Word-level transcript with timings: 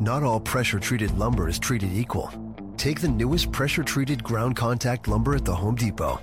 Not 0.00 0.22
all 0.22 0.40
pressure 0.40 0.80
treated 0.80 1.10
lumber 1.18 1.46
is 1.46 1.58
treated 1.58 1.92
equal. 1.92 2.32
Take 2.78 3.02
the 3.02 3.08
newest 3.08 3.52
pressure 3.52 3.82
treated 3.82 4.24
ground 4.24 4.56
contact 4.56 5.08
lumber 5.08 5.36
at 5.36 5.44
the 5.44 5.54
Home 5.54 5.74
Depot. 5.74 6.18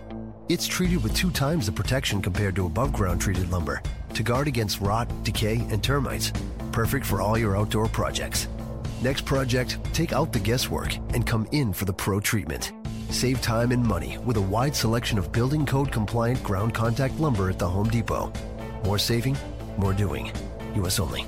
It's 0.49 0.65
treated 0.65 1.03
with 1.03 1.13
two 1.13 1.29
times 1.29 1.67
the 1.67 1.71
protection 1.71 2.19
compared 2.19 2.55
to 2.55 2.65
above 2.65 2.91
ground 2.91 3.21
treated 3.21 3.51
lumber 3.51 3.83
to 4.15 4.23
guard 4.23 4.47
against 4.47 4.81
rot, 4.81 5.07
decay, 5.23 5.57
and 5.69 5.83
termites. 5.83 6.33
Perfect 6.71 7.05
for 7.05 7.21
all 7.21 7.37
your 7.37 7.55
outdoor 7.55 7.87
projects. 7.87 8.47
Next 9.03 9.25
project, 9.25 9.77
take 9.93 10.11
out 10.11 10.33
the 10.33 10.39
guesswork 10.39 10.95
and 11.13 11.27
come 11.27 11.47
in 11.51 11.71
for 11.71 11.85
the 11.85 11.93
pro 11.93 12.19
treatment. 12.19 12.71
Save 13.11 13.43
time 13.43 13.71
and 13.71 13.85
money 13.85 14.17
with 14.25 14.37
a 14.37 14.41
wide 14.41 14.75
selection 14.75 15.19
of 15.19 15.31
building 15.31 15.67
code 15.67 15.91
compliant 15.91 16.41
ground 16.41 16.73
contact 16.73 17.19
lumber 17.19 17.47
at 17.47 17.59
the 17.59 17.69
Home 17.69 17.91
Depot. 17.91 18.33
More 18.83 18.97
saving, 18.97 19.37
more 19.77 19.93
doing. 19.93 20.31
U.S. 20.77 20.99
only. 20.99 21.27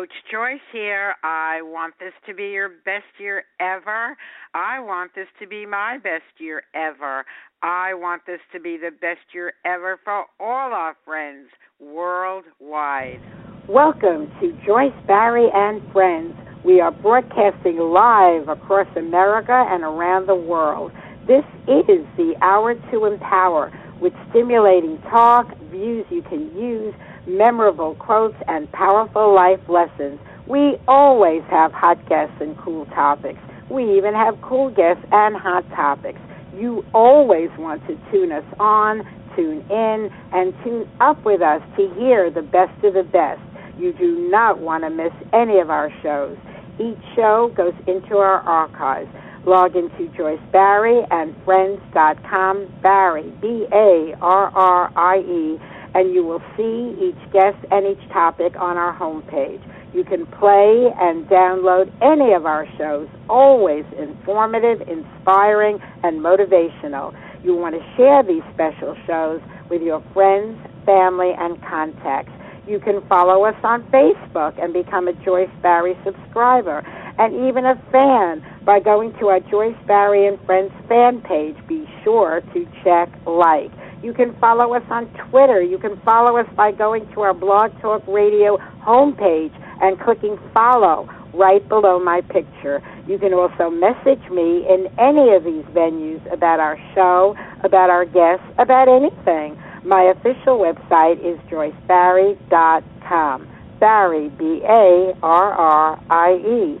Coach 0.00 0.08
Joyce 0.32 0.60
here. 0.72 1.14
I 1.22 1.60
want 1.60 1.92
this 2.00 2.14
to 2.26 2.32
be 2.32 2.44
your 2.44 2.70
best 2.86 3.04
year 3.18 3.44
ever. 3.60 4.16
I 4.54 4.80
want 4.80 5.14
this 5.14 5.26
to 5.40 5.46
be 5.46 5.66
my 5.66 5.98
best 6.02 6.24
year 6.38 6.62
ever. 6.74 7.26
I 7.62 7.92
want 7.92 8.22
this 8.26 8.40
to 8.54 8.60
be 8.60 8.78
the 8.78 8.92
best 8.92 9.20
year 9.34 9.52
ever 9.66 10.00
for 10.02 10.24
all 10.40 10.72
our 10.72 10.96
friends 11.04 11.50
worldwide. 11.78 13.20
Welcome 13.68 14.32
to 14.40 14.58
Joyce 14.66 14.96
Barrie 15.06 15.50
and 15.52 15.82
Friends. 15.92 16.32
We 16.64 16.80
are 16.80 16.92
broadcasting 16.92 17.76
live 17.76 18.48
across 18.48 18.88
America 18.96 19.66
and 19.68 19.82
around 19.82 20.26
the 20.26 20.34
world. 20.34 20.92
This 21.26 21.44
is 21.68 22.06
the 22.16 22.36
Hour 22.40 22.72
to 22.90 23.04
Empower 23.04 23.70
with 24.00 24.14
stimulating 24.30 24.96
talk, 25.10 25.54
views 25.70 26.06
you 26.08 26.22
can 26.22 26.56
use 26.56 26.94
memorable 27.26 27.94
quotes, 27.94 28.36
and 28.48 28.70
powerful 28.72 29.34
life 29.34 29.60
lessons. 29.68 30.18
We 30.46 30.78
always 30.88 31.42
have 31.44 31.72
hot 31.72 32.08
guests 32.08 32.34
and 32.40 32.56
cool 32.58 32.86
topics. 32.86 33.38
We 33.68 33.96
even 33.96 34.14
have 34.14 34.40
cool 34.42 34.70
guests 34.70 35.04
and 35.12 35.36
hot 35.36 35.68
topics. 35.70 36.18
You 36.56 36.84
always 36.92 37.50
want 37.56 37.86
to 37.86 37.96
tune 38.10 38.32
us 38.32 38.44
on, 38.58 39.06
tune 39.36 39.64
in, 39.70 40.10
and 40.32 40.52
tune 40.64 40.88
up 41.00 41.24
with 41.24 41.40
us 41.40 41.62
to 41.76 41.88
hear 41.94 42.30
the 42.30 42.42
best 42.42 42.84
of 42.84 42.94
the 42.94 43.04
best. 43.04 43.40
You 43.78 43.92
do 43.92 44.28
not 44.28 44.58
want 44.58 44.82
to 44.84 44.90
miss 44.90 45.12
any 45.32 45.58
of 45.58 45.70
our 45.70 45.92
shows. 46.02 46.36
Each 46.78 46.98
show 47.14 47.52
goes 47.54 47.74
into 47.86 48.16
our 48.16 48.40
archives. 48.40 49.08
Log 49.46 49.74
into 49.74 50.08
Joyce 50.16 50.40
Barrie 50.52 51.02
and 51.10 51.34
Friends.com, 51.44 52.66
Barrie, 52.82 53.32
B 53.40 53.66
A 53.72 54.14
R 54.20 54.50
R 54.54 54.92
I 54.96 55.18
E 55.20 55.58
and 55.94 56.14
you 56.14 56.24
will 56.24 56.42
see 56.56 56.96
each 57.00 57.32
guest 57.32 57.58
and 57.70 57.86
each 57.86 58.08
topic 58.10 58.54
on 58.58 58.76
our 58.76 58.96
homepage. 58.96 59.62
You 59.94 60.04
can 60.04 60.26
play 60.26 60.92
and 61.00 61.26
download 61.26 61.90
any 62.00 62.32
of 62.32 62.46
our 62.46 62.66
shows, 62.78 63.08
always 63.28 63.84
informative, 63.98 64.86
inspiring, 64.86 65.78
and 66.04 66.20
motivational. 66.20 67.12
You 67.42 67.56
want 67.56 67.74
to 67.74 67.82
share 67.96 68.22
these 68.22 68.42
special 68.54 68.96
shows 69.06 69.40
with 69.68 69.82
your 69.82 70.02
friends, 70.12 70.58
family, 70.86 71.32
and 71.36 71.60
contacts. 71.62 72.32
You 72.66 72.78
can 72.78 73.04
follow 73.08 73.44
us 73.44 73.56
on 73.64 73.82
Facebook 73.90 74.62
and 74.62 74.72
become 74.72 75.08
a 75.08 75.12
Joyce 75.24 75.50
Barrie 75.60 75.98
subscriber 76.04 76.86
and 77.18 77.34
even 77.48 77.66
a 77.66 77.74
fan 77.90 78.44
by 78.64 78.78
going 78.78 79.12
to 79.18 79.28
our 79.28 79.40
Joyce 79.40 79.76
Barrie 79.86 80.26
and 80.26 80.38
Friends 80.46 80.72
fan 80.88 81.20
page. 81.22 81.56
Be 81.66 81.88
sure 82.04 82.42
to 82.54 82.66
check 82.84 83.08
like. 83.26 83.72
You 84.02 84.14
can 84.14 84.34
follow 84.40 84.74
us 84.74 84.82
on 84.90 85.06
Twitter. 85.28 85.62
You 85.62 85.78
can 85.78 86.00
follow 86.00 86.38
us 86.38 86.46
by 86.56 86.72
going 86.72 87.06
to 87.12 87.20
our 87.20 87.34
Blog 87.34 87.78
Talk 87.80 88.02
Radio 88.08 88.56
homepage 88.80 89.52
and 89.82 90.00
clicking 90.00 90.38
follow 90.54 91.08
right 91.34 91.66
below 91.68 92.00
my 92.00 92.22
picture. 92.22 92.82
You 93.06 93.18
can 93.18 93.34
also 93.34 93.68
message 93.70 94.22
me 94.30 94.66
in 94.68 94.88
any 94.98 95.34
of 95.34 95.44
these 95.44 95.64
venues 95.74 96.20
about 96.32 96.60
our 96.60 96.78
show, 96.94 97.36
about 97.62 97.90
our 97.90 98.04
guests, 98.06 98.46
about 98.58 98.88
anything. 98.88 99.60
My 99.84 100.04
official 100.04 100.58
website 100.58 101.18
is 101.24 101.38
joycebarrie.com. 101.50 103.48
Barrie, 103.80 104.28
B 104.28 104.62
A 104.64 105.14
R 105.22 105.52
R 105.52 105.98
I 106.10 106.34
E. 106.34 106.80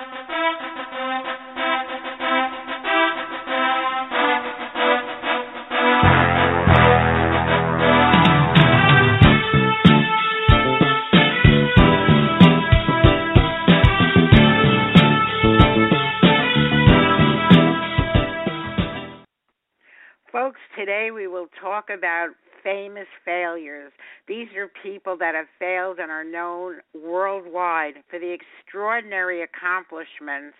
Will 21.41 21.49
talk 21.59 21.89
about 21.89 22.29
famous 22.63 23.07
failures. 23.25 23.91
These 24.27 24.49
are 24.55 24.69
people 24.83 25.17
that 25.17 25.33
have 25.33 25.47
failed 25.57 25.97
and 25.97 26.11
are 26.11 26.23
known 26.23 26.75
worldwide 26.93 27.95
for 28.09 28.19
the 28.19 28.31
extraordinary 28.37 29.41
accomplishments 29.41 30.57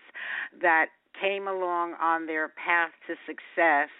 that 0.60 0.86
came 1.20 1.46
along 1.46 1.94
on 2.02 2.26
their 2.26 2.48
path 2.48 2.90
to 3.06 3.14
success 3.26 3.90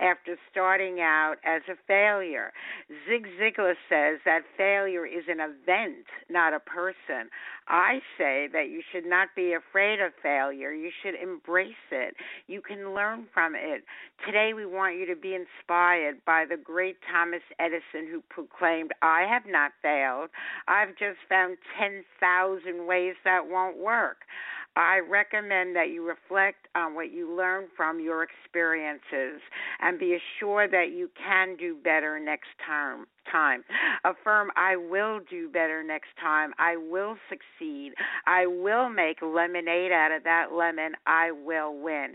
after 0.00 0.36
starting 0.50 1.00
out 1.00 1.36
as 1.44 1.62
a 1.68 1.76
failure. 1.86 2.52
Zig 3.08 3.26
Ziglar 3.40 3.74
says 3.88 4.20
that 4.24 4.42
failure 4.56 5.06
is 5.06 5.24
an 5.28 5.40
event, 5.40 6.06
not 6.30 6.54
a 6.54 6.60
person. 6.60 7.30
I 7.68 8.00
say 8.16 8.48
that 8.52 8.70
you 8.70 8.82
should 8.92 9.04
not 9.04 9.28
be 9.36 9.52
afraid 9.52 10.00
of 10.00 10.12
failure. 10.22 10.72
You 10.72 10.90
should 11.02 11.14
embrace 11.14 11.74
it. 11.90 12.14
You 12.46 12.62
can 12.62 12.94
learn 12.94 13.26
from 13.34 13.54
it. 13.54 13.84
Today, 14.24 14.52
we 14.54 14.64
want 14.64 14.98
you 14.98 15.06
to 15.06 15.16
be 15.16 15.34
inspired 15.34 16.24
by 16.24 16.44
the 16.48 16.56
great 16.56 16.96
Thomas 17.10 17.42
Edison, 17.58 18.08
who 18.10 18.22
proclaimed, 18.28 18.92
I 19.02 19.26
have 19.28 19.44
not 19.46 19.72
failed. 19.82 20.30
I've 20.66 20.96
just 20.96 21.18
found 21.28 21.58
10,000 21.78 22.86
ways 22.86 23.14
that 23.24 23.48
won't 23.48 23.78
work. 23.78 24.18
I 24.76 25.00
recommend 25.00 25.74
that 25.76 25.90
you 25.90 26.06
reflect 26.06 26.68
on 26.76 26.94
what 26.94 27.12
you 27.12 27.34
learned 27.34 27.68
from 27.76 28.00
your 28.00 28.22
experiences 28.22 29.40
and 29.80 29.98
be 29.98 30.16
assured 30.16 30.70
that 30.70 30.92
you 30.94 31.10
can 31.16 31.56
do 31.56 31.76
better 31.82 32.20
next 32.20 32.48
time. 32.64 33.06
Time. 33.30 33.62
Affirm, 34.04 34.50
I 34.56 34.76
will 34.76 35.20
do 35.28 35.50
better 35.50 35.82
next 35.82 36.08
time. 36.18 36.52
I 36.58 36.76
will 36.78 37.16
succeed. 37.28 37.92
I 38.26 38.46
will 38.46 38.88
make 38.88 39.20
lemonade 39.20 39.92
out 39.92 40.12
of 40.12 40.24
that 40.24 40.52
lemon. 40.52 40.92
I 41.06 41.32
will 41.32 41.78
win. 41.78 42.14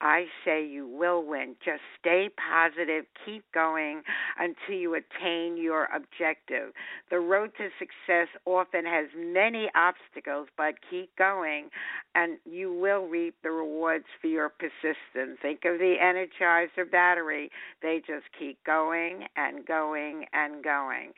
I 0.00 0.24
say 0.44 0.64
you 0.64 0.86
will 0.86 1.24
win. 1.24 1.56
Just 1.64 1.82
stay 1.98 2.30
positive, 2.36 3.04
keep 3.24 3.44
going 3.52 4.02
until 4.38 4.74
you 4.74 4.94
attain 4.94 5.56
your 5.56 5.88
objective. 5.94 6.72
The 7.10 7.18
road 7.18 7.50
to 7.58 7.68
success 7.78 8.28
often 8.46 8.84
has 8.86 9.06
many 9.16 9.68
obstacles, 9.74 10.48
but 10.56 10.74
keep 10.88 11.14
going 11.16 11.68
and 12.14 12.38
you 12.44 12.72
will 12.72 13.06
reap 13.06 13.34
the 13.42 13.50
rewards 13.50 14.06
for 14.20 14.26
your 14.26 14.48
persistence. 14.48 15.38
Think 15.42 15.60
of 15.64 15.78
the 15.78 15.96
Energizer 16.02 16.90
battery, 16.90 17.50
they 17.82 18.00
just 18.06 18.24
keep 18.38 18.58
going 18.64 19.24
and 19.36 19.66
going 19.66 20.24
and 20.32 20.62
going. 20.64 21.12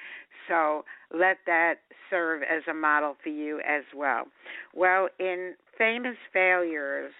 So 0.48 0.84
let 1.14 1.38
that 1.46 1.76
serve 2.10 2.42
as 2.42 2.62
a 2.68 2.74
model 2.74 3.16
for 3.22 3.28
you 3.28 3.60
as 3.60 3.84
well. 3.94 4.24
Well, 4.74 5.08
in 5.18 5.54
famous 5.78 6.16
failures, 6.32 7.12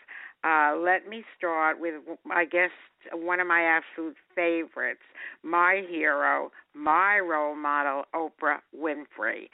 uh, 0.45 0.77
let 0.77 1.09
me 1.09 1.25
start 1.37 1.81
with, 1.81 1.95
I 2.31 2.45
guess, 2.45 2.71
one 3.13 3.41
of 3.41 3.47
my 3.47 3.63
absolute 3.63 4.17
favorites, 4.35 5.01
my 5.43 5.83
hero, 5.89 6.51
my 6.75 7.19
role 7.19 7.55
model, 7.55 8.05
Oprah 8.15 8.61
Winfrey. 8.77 9.49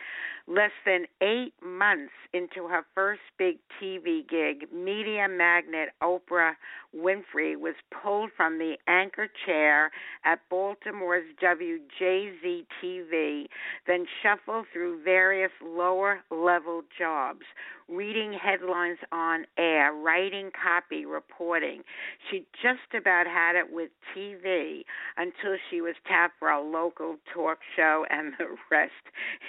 Less 0.47 0.71
than 0.87 1.05
eight 1.21 1.53
months 1.63 2.13
into 2.33 2.69
her 2.69 2.87
first 2.95 3.21
big 3.39 3.59
TV 3.83 4.27
gig, 4.27 4.73
media 4.73 5.27
magnate 5.29 5.91
Oprah 6.03 6.53
Winfrey 6.97 7.55
was 7.57 7.75
pulled 8.03 8.31
from 8.35 8.59
the 8.59 8.77
anchor 8.87 9.29
chair 9.45 9.91
at 10.25 10.39
Baltimore's 10.51 11.27
WJZ 11.43 12.65
TV, 12.83 13.47
then 13.87 14.07
shuffled 14.23 14.67
through 14.73 15.03
various 15.03 15.53
lower 15.63 16.21
level 16.31 16.83
jobs, 16.99 17.43
reading 17.89 18.33
headlines 18.33 18.99
on 19.13 19.45
air, 19.59 19.93
writing 19.93 20.51
copy, 20.51 21.05
reporting. 21.05 21.83
She 22.31 22.47
just 22.63 22.95
about 22.99 23.27
had 23.39 23.57
it 23.57 23.73
with 23.73 23.91
TV 24.17 24.83
until 25.17 25.57
she 25.71 25.81
was 25.81 25.95
tapped 26.07 26.35
for 26.39 26.49
a 26.49 26.61
local 26.61 27.17
talk 27.33 27.59
show, 27.77 28.05
and 28.11 28.33
the 28.39 28.47
rest 28.71 28.93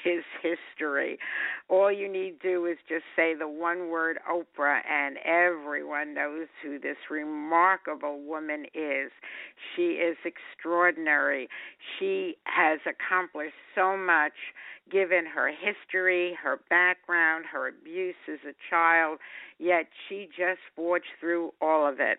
is 0.05 0.23
history. 0.41 1.17
All 1.69 1.91
you 1.91 2.11
need 2.11 2.39
do 2.41 2.65
is 2.65 2.77
just 2.87 3.03
say 3.15 3.33
the 3.35 3.47
one 3.47 3.89
word 3.89 4.17
Oprah, 4.29 4.81
and 4.89 5.17
everyone 5.25 6.13
knows 6.13 6.47
who 6.63 6.79
this 6.79 6.97
remarkable 7.09 8.21
woman 8.21 8.65
is. 8.73 9.11
She 9.75 9.97
is 9.99 10.17
extraordinary. 10.23 11.49
She 11.97 12.37
has 12.45 12.79
accomplished 12.85 13.53
so 13.79 13.95
much 13.95 14.33
given 14.91 15.25
her 15.25 15.49
history, 15.49 16.37
her 16.41 16.59
background, 16.69 17.45
her 17.51 17.67
abuse 17.67 18.15
as 18.27 18.39
a 18.47 18.53
child, 18.69 19.19
yet 19.59 19.85
she 20.07 20.27
just 20.27 20.59
forged 20.75 21.05
through 21.19 21.51
all 21.61 21.87
of 21.87 21.99
it. 21.99 22.17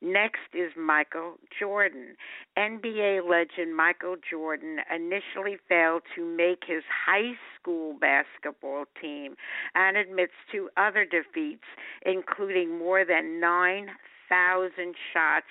Next 0.00 0.54
is 0.54 0.72
Michael 0.76 1.34
Jordan. 1.58 2.16
NBA 2.58 3.28
legend 3.28 3.76
Michael 3.76 4.16
Jordan 4.28 4.78
initially 4.94 5.58
failed 5.68 6.02
to 6.14 6.24
make 6.24 6.62
his 6.66 6.82
high 7.06 7.32
school 7.60 7.94
basketball 8.00 8.84
team 9.00 9.36
and 9.74 9.96
admits 9.96 10.32
to 10.52 10.70
other 10.76 11.04
defeats, 11.04 11.64
including 12.04 12.78
more 12.78 13.04
than 13.04 13.40
9,000 13.40 13.94
shots 14.28 15.46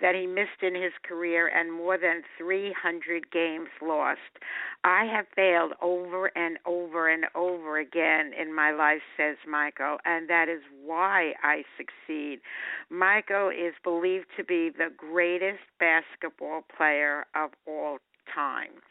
that 0.00 0.14
he 0.14 0.26
missed 0.26 0.62
in 0.62 0.74
his 0.74 0.92
career 1.02 1.48
and 1.48 1.72
more 1.72 1.98
than 1.98 2.22
300 2.38 3.30
games 3.30 3.68
lost. 3.82 4.20
I 4.84 5.04
have 5.06 5.26
failed 5.34 5.72
over 5.82 6.30
and 6.36 6.58
over 6.66 7.08
and 7.08 7.24
over 7.34 7.78
again 7.78 8.32
in 8.40 8.54
my 8.54 8.70
life, 8.70 9.00
says 9.16 9.36
Michael, 9.48 9.98
and 10.04 10.28
that 10.30 10.48
is 10.48 10.62
why 10.84 11.32
I 11.42 11.64
succeed. 11.76 12.40
Michael 12.90 13.50
is 13.50 13.74
believed 13.82 14.26
to 14.36 14.44
be 14.44 14.70
the 14.70 14.90
greatest 14.96 15.64
basketball 15.80 16.62
player 16.76 17.26
of 17.34 17.50
all 17.66 17.98
time. 18.34 18.82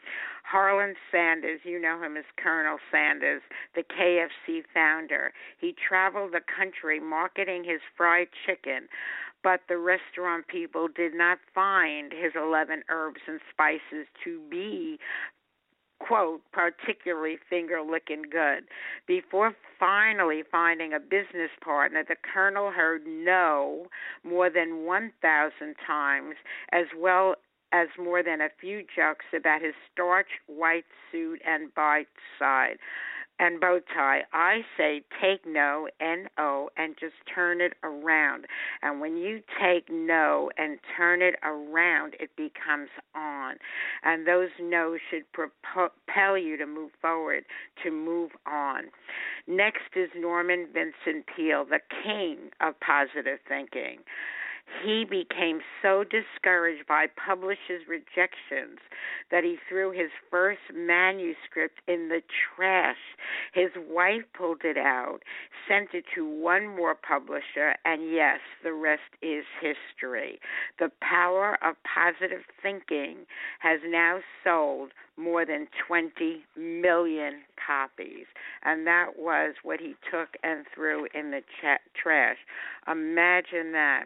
Harlan 0.44 0.94
Sanders, 1.12 1.60
you 1.64 1.78
know 1.78 2.02
him 2.02 2.16
as 2.16 2.24
Colonel 2.42 2.78
Sanders, 2.90 3.42
the 3.74 3.82
KFC 3.82 4.62
founder. 4.72 5.32
He 5.60 5.74
traveled 5.86 6.32
the 6.32 6.40
country 6.40 6.98
marketing 7.00 7.64
his 7.64 7.80
fried 7.96 8.28
chicken, 8.46 8.88
but 9.44 9.60
the 9.68 9.76
restaurant 9.76 10.48
people 10.48 10.88
did 10.88 11.14
not 11.14 11.38
find 11.54 12.12
his 12.12 12.32
11 12.34 12.82
herbs 12.88 13.20
and 13.26 13.40
spices 13.52 14.06
to 14.24 14.40
be 14.50 14.98
quote, 16.00 16.40
particularly 16.52 17.36
finger 17.50 17.82
licking 17.82 18.22
good. 18.30 18.64
Before 19.06 19.54
finally 19.78 20.42
finding 20.50 20.92
a 20.92 21.00
business 21.00 21.50
partner, 21.62 22.04
the 22.08 22.16
colonel 22.32 22.70
heard 22.70 23.02
no 23.06 23.86
more 24.24 24.50
than 24.50 24.84
1,000 24.84 25.74
times, 25.86 26.36
as 26.72 26.86
well 26.96 27.34
as 27.72 27.88
more 27.98 28.22
than 28.22 28.40
a 28.40 28.48
few 28.60 28.82
jokes 28.96 29.26
about 29.36 29.62
his 29.62 29.74
starch 29.92 30.28
white 30.46 30.86
suit 31.10 31.40
and 31.46 31.74
bite 31.74 32.08
side 32.38 32.78
and 33.38 33.60
bow 33.60 33.80
tie. 33.94 34.22
I 34.32 34.60
say 34.76 35.02
take 35.20 35.46
no, 35.46 35.88
N 36.00 36.26
O, 36.38 36.70
and 36.76 36.96
just 36.98 37.14
turn 37.32 37.60
it 37.60 37.74
around. 37.82 38.46
And 38.82 39.00
when 39.00 39.16
you 39.16 39.40
take 39.62 39.88
no 39.90 40.50
and 40.56 40.78
turn 40.96 41.22
it 41.22 41.36
around, 41.42 42.14
it 42.18 42.30
becomes 42.36 42.88
on. 43.14 43.56
And 44.02 44.26
those 44.26 44.48
no's 44.60 45.00
should 45.10 45.24
propel 45.32 46.36
you 46.36 46.56
to 46.56 46.66
move 46.66 46.90
forward, 47.00 47.44
to 47.84 47.90
move 47.90 48.30
on. 48.46 48.84
Next 49.46 49.94
is 49.94 50.10
Norman 50.16 50.66
Vincent 50.72 51.26
Peale, 51.34 51.64
the 51.64 51.80
king 52.04 52.50
of 52.60 52.74
positive 52.80 53.38
thinking 53.48 53.98
he 54.84 55.04
became 55.04 55.60
so 55.82 56.04
discouraged 56.04 56.86
by 56.86 57.06
publishers' 57.06 57.86
rejections 57.88 58.78
that 59.30 59.44
he 59.44 59.56
threw 59.68 59.90
his 59.90 60.10
first 60.30 60.60
manuscript 60.74 61.80
in 61.86 62.08
the 62.08 62.22
trash. 62.56 62.96
His 63.52 63.70
wife 63.88 64.22
pulled 64.36 64.62
it 64.64 64.78
out, 64.78 65.20
sent 65.68 65.88
it 65.94 66.04
to 66.14 66.26
one 66.26 66.68
more 66.68 66.94
publisher, 66.94 67.74
and 67.84 68.12
yes, 68.12 68.40
the 68.62 68.72
rest 68.72 69.02
is 69.22 69.44
history. 69.60 70.40
The 70.78 70.90
power 71.00 71.58
of 71.62 71.76
positive 71.82 72.42
thinking 72.62 73.26
has 73.60 73.80
now 73.86 74.20
sold 74.44 74.92
more 75.16 75.44
than 75.44 75.66
20 75.86 76.44
million 76.56 77.40
copies. 77.66 78.26
And 78.64 78.86
that 78.86 79.18
was 79.18 79.54
what 79.62 79.80
he 79.80 79.94
took 80.10 80.28
and 80.42 80.64
threw 80.74 81.06
in 81.14 81.32
the 81.32 81.42
trash. 82.00 82.36
Imagine 82.86 83.72
that. 83.72 84.04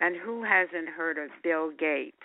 And 0.00 0.16
who 0.16 0.44
hasn't 0.44 0.88
heard 0.88 1.18
of 1.18 1.30
Bill 1.42 1.70
Gates? 1.70 2.16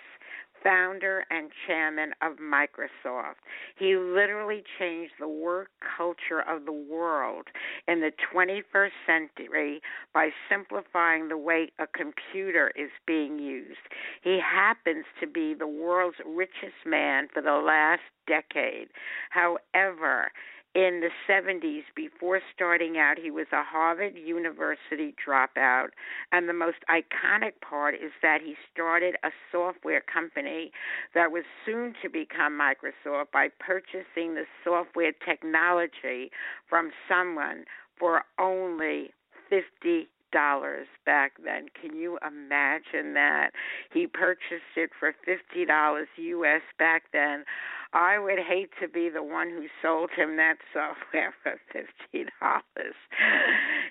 founder 0.64 1.24
and 1.30 1.50
chairman 1.66 2.12
of 2.22 2.38
Microsoft. 2.38 3.44
He 3.78 3.96
literally 3.96 4.64
changed 4.78 5.12
the 5.20 5.28
work 5.28 5.68
culture 5.96 6.40
of 6.40 6.64
the 6.64 6.72
world 6.72 7.46
in 7.86 8.00
the 8.00 8.10
21st 8.34 8.90
century 9.06 9.80
by 10.12 10.30
simplifying 10.50 11.28
the 11.28 11.36
way 11.36 11.70
a 11.78 11.86
computer 11.86 12.72
is 12.74 12.90
being 13.06 13.38
used. 13.38 13.78
He 14.22 14.40
happens 14.40 15.04
to 15.20 15.26
be 15.26 15.54
the 15.54 15.68
world's 15.68 16.16
richest 16.26 16.86
man 16.86 17.28
for 17.32 17.42
the 17.42 17.52
last 17.52 18.02
decade. 18.26 18.88
However, 19.30 20.32
in 20.74 21.00
the 21.00 21.10
70s, 21.28 21.82
before 21.94 22.40
starting 22.54 22.98
out, 22.98 23.16
he 23.16 23.30
was 23.30 23.46
a 23.52 23.62
Harvard 23.62 24.14
University 24.16 25.14
dropout. 25.24 25.88
And 26.32 26.48
the 26.48 26.52
most 26.52 26.78
iconic 26.90 27.60
part 27.60 27.94
is 27.94 28.10
that 28.22 28.40
he 28.44 28.54
started 28.72 29.14
a 29.22 29.30
software 29.52 30.02
company 30.12 30.72
that 31.14 31.30
was 31.30 31.44
soon 31.64 31.94
to 32.02 32.08
become 32.08 32.58
Microsoft 32.58 33.30
by 33.32 33.48
purchasing 33.60 34.34
the 34.34 34.46
software 34.64 35.12
technology 35.24 36.30
from 36.68 36.90
someone 37.08 37.64
for 37.98 38.22
only 38.40 39.10
50 39.48 40.08
dollars 40.34 40.88
back 41.06 41.32
then. 41.44 41.66
Can 41.80 41.96
you 41.96 42.18
imagine 42.26 43.14
that? 43.14 43.50
He 43.92 44.08
purchased 44.08 44.74
it 44.76 44.90
for 44.98 45.14
fifty 45.24 45.64
dollars 45.64 46.08
US 46.18 46.62
back 46.78 47.04
then. 47.12 47.44
I 47.94 48.18
would 48.18 48.40
hate 48.40 48.70
to 48.82 48.88
be 48.88 49.08
the 49.08 49.22
one 49.22 49.48
who 49.50 49.66
sold 49.80 50.10
him 50.16 50.36
that 50.36 50.56
software 50.72 51.32
for 51.42 51.60
fifteen 51.72 52.26
dollars. 52.40 52.94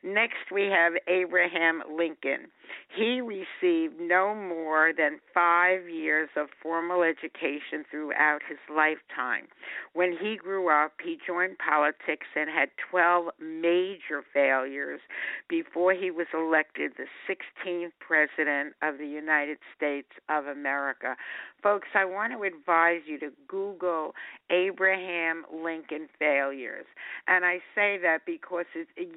Next 0.04 0.52
we 0.52 0.64
have 0.64 0.94
Abraham 1.08 1.82
Lincoln. 1.90 2.52
He 2.96 3.22
received 3.22 4.00
no 4.00 4.36
more 4.36 4.94
than 4.96 5.20
five 5.34 5.90
years 5.90 6.30
of 6.36 6.48
formal 6.62 7.02
education 7.02 7.86
throughout 7.90 8.42
his 8.48 8.60
lifetime. 8.70 9.48
When 9.94 10.16
he 10.16 10.38
grew 10.38 10.70
up, 10.70 10.94
he 11.04 11.18
joined 11.26 11.58
politics 11.58 12.28
and 12.36 12.50
had 12.50 12.70
12 12.92 13.30
major 13.40 14.24
failures 14.32 15.02
before 15.50 15.94
he 15.94 16.12
was 16.12 16.28
elected 16.34 16.94
the 16.98 17.08
16th 17.28 17.92
President 18.00 18.76
of 18.84 19.00
the 19.00 19.08
United 19.08 19.58
States 19.76 20.10
of 20.30 20.46
America. 20.46 21.16
Folks, 21.64 21.88
I 21.96 22.06
want 22.06 22.34
to 22.34 22.44
advise 22.44 23.02
you 23.08 23.18
to 23.20 23.32
Google 23.48 24.14
Abraham 24.52 25.46
Lincoln 25.52 26.10
failures. 26.20 26.86
And 27.28 27.46
I 27.46 27.60
say 27.74 27.98
that 28.04 28.20
because 28.26 28.66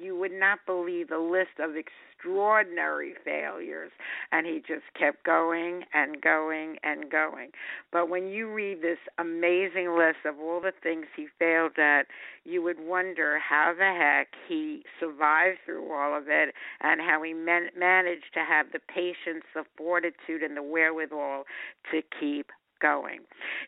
you 0.01 0.17
would 0.17 0.31
not 0.31 0.59
believe 0.65 1.09
the 1.09 1.19
list 1.19 1.59
of 1.59 1.75
extraordinary 2.17 3.13
failures. 3.23 3.91
And 4.31 4.45
he 4.45 4.59
just 4.59 4.85
kept 4.97 5.23
going 5.23 5.83
and 5.93 6.21
going 6.21 6.77
and 6.83 7.09
going. 7.09 7.49
But 7.91 8.09
when 8.09 8.27
you 8.27 8.51
read 8.51 8.81
this 8.81 8.97
amazing 9.17 9.95
list 9.97 10.25
of 10.25 10.39
all 10.39 10.61
the 10.61 10.73
things 10.83 11.05
he 11.15 11.27
failed 11.39 11.77
at, 11.77 12.07
you 12.43 12.61
would 12.61 12.79
wonder 12.79 13.39
how 13.39 13.73
the 13.77 13.83
heck 13.83 14.27
he 14.47 14.83
survived 14.99 15.59
through 15.65 15.91
all 15.91 16.17
of 16.17 16.25
it 16.27 16.53
and 16.81 17.01
how 17.01 17.21
he 17.23 17.33
man- 17.33 17.69
managed 17.77 18.33
to 18.33 18.39
have 18.39 18.67
the 18.71 18.79
patience, 18.79 19.43
the 19.53 19.63
fortitude, 19.77 20.43
and 20.43 20.55
the 20.55 20.63
wherewithal 20.63 21.43
to 21.91 22.01
keep 22.19 22.51
going. 22.81 23.19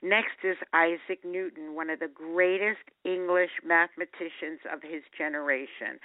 Next 0.01 0.43
is 0.43 0.57
Isaac 0.73 1.23
Newton, 1.25 1.75
one 1.75 1.89
of 1.89 1.99
the 1.99 2.09
greatest 2.13 2.79
English 3.03 3.51
mathematicians 3.65 4.59
of 4.71 4.81
his 4.81 5.03
generation. 5.17 5.99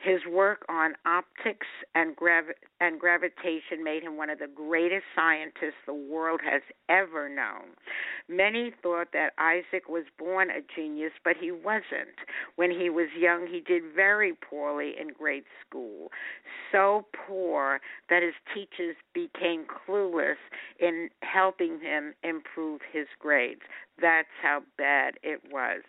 His 0.00 0.20
work 0.30 0.64
on 0.68 0.94
optics 1.06 1.66
and, 1.94 2.14
gravi- 2.16 2.54
and 2.80 2.98
gravitation 2.98 3.84
made 3.84 4.02
him 4.02 4.16
one 4.16 4.30
of 4.30 4.38
the 4.38 4.48
greatest 4.48 5.04
scientists 5.14 5.80
the 5.86 5.94
world 5.94 6.40
has 6.42 6.62
ever 6.88 7.28
known. 7.28 7.74
Many 8.28 8.72
thought 8.82 9.08
that 9.12 9.32
Isaac 9.38 9.88
was 9.88 10.04
born 10.18 10.50
a 10.50 10.60
genius, 10.74 11.12
but 11.22 11.36
he 11.38 11.50
wasn't. 11.50 12.16
When 12.56 12.70
he 12.70 12.88
was 12.88 13.08
young, 13.18 13.46
he 13.46 13.60
did 13.60 13.82
very 13.94 14.32
poorly 14.32 14.94
in 14.98 15.08
grade 15.08 15.44
school. 15.66 16.10
So 16.72 17.06
poor 17.26 17.80
that 18.08 18.22
his 18.22 18.34
teachers 18.54 18.96
became 19.12 19.64
clueless 19.66 20.36
in 20.78 21.10
helping 21.22 21.80
him 21.80 22.14
improve 22.22 22.80
his 22.92 23.06
grades. 23.18 23.62
That's 24.00 24.28
how 24.42 24.62
bad 24.78 25.14
it 25.22 25.40
was. 25.50 25.82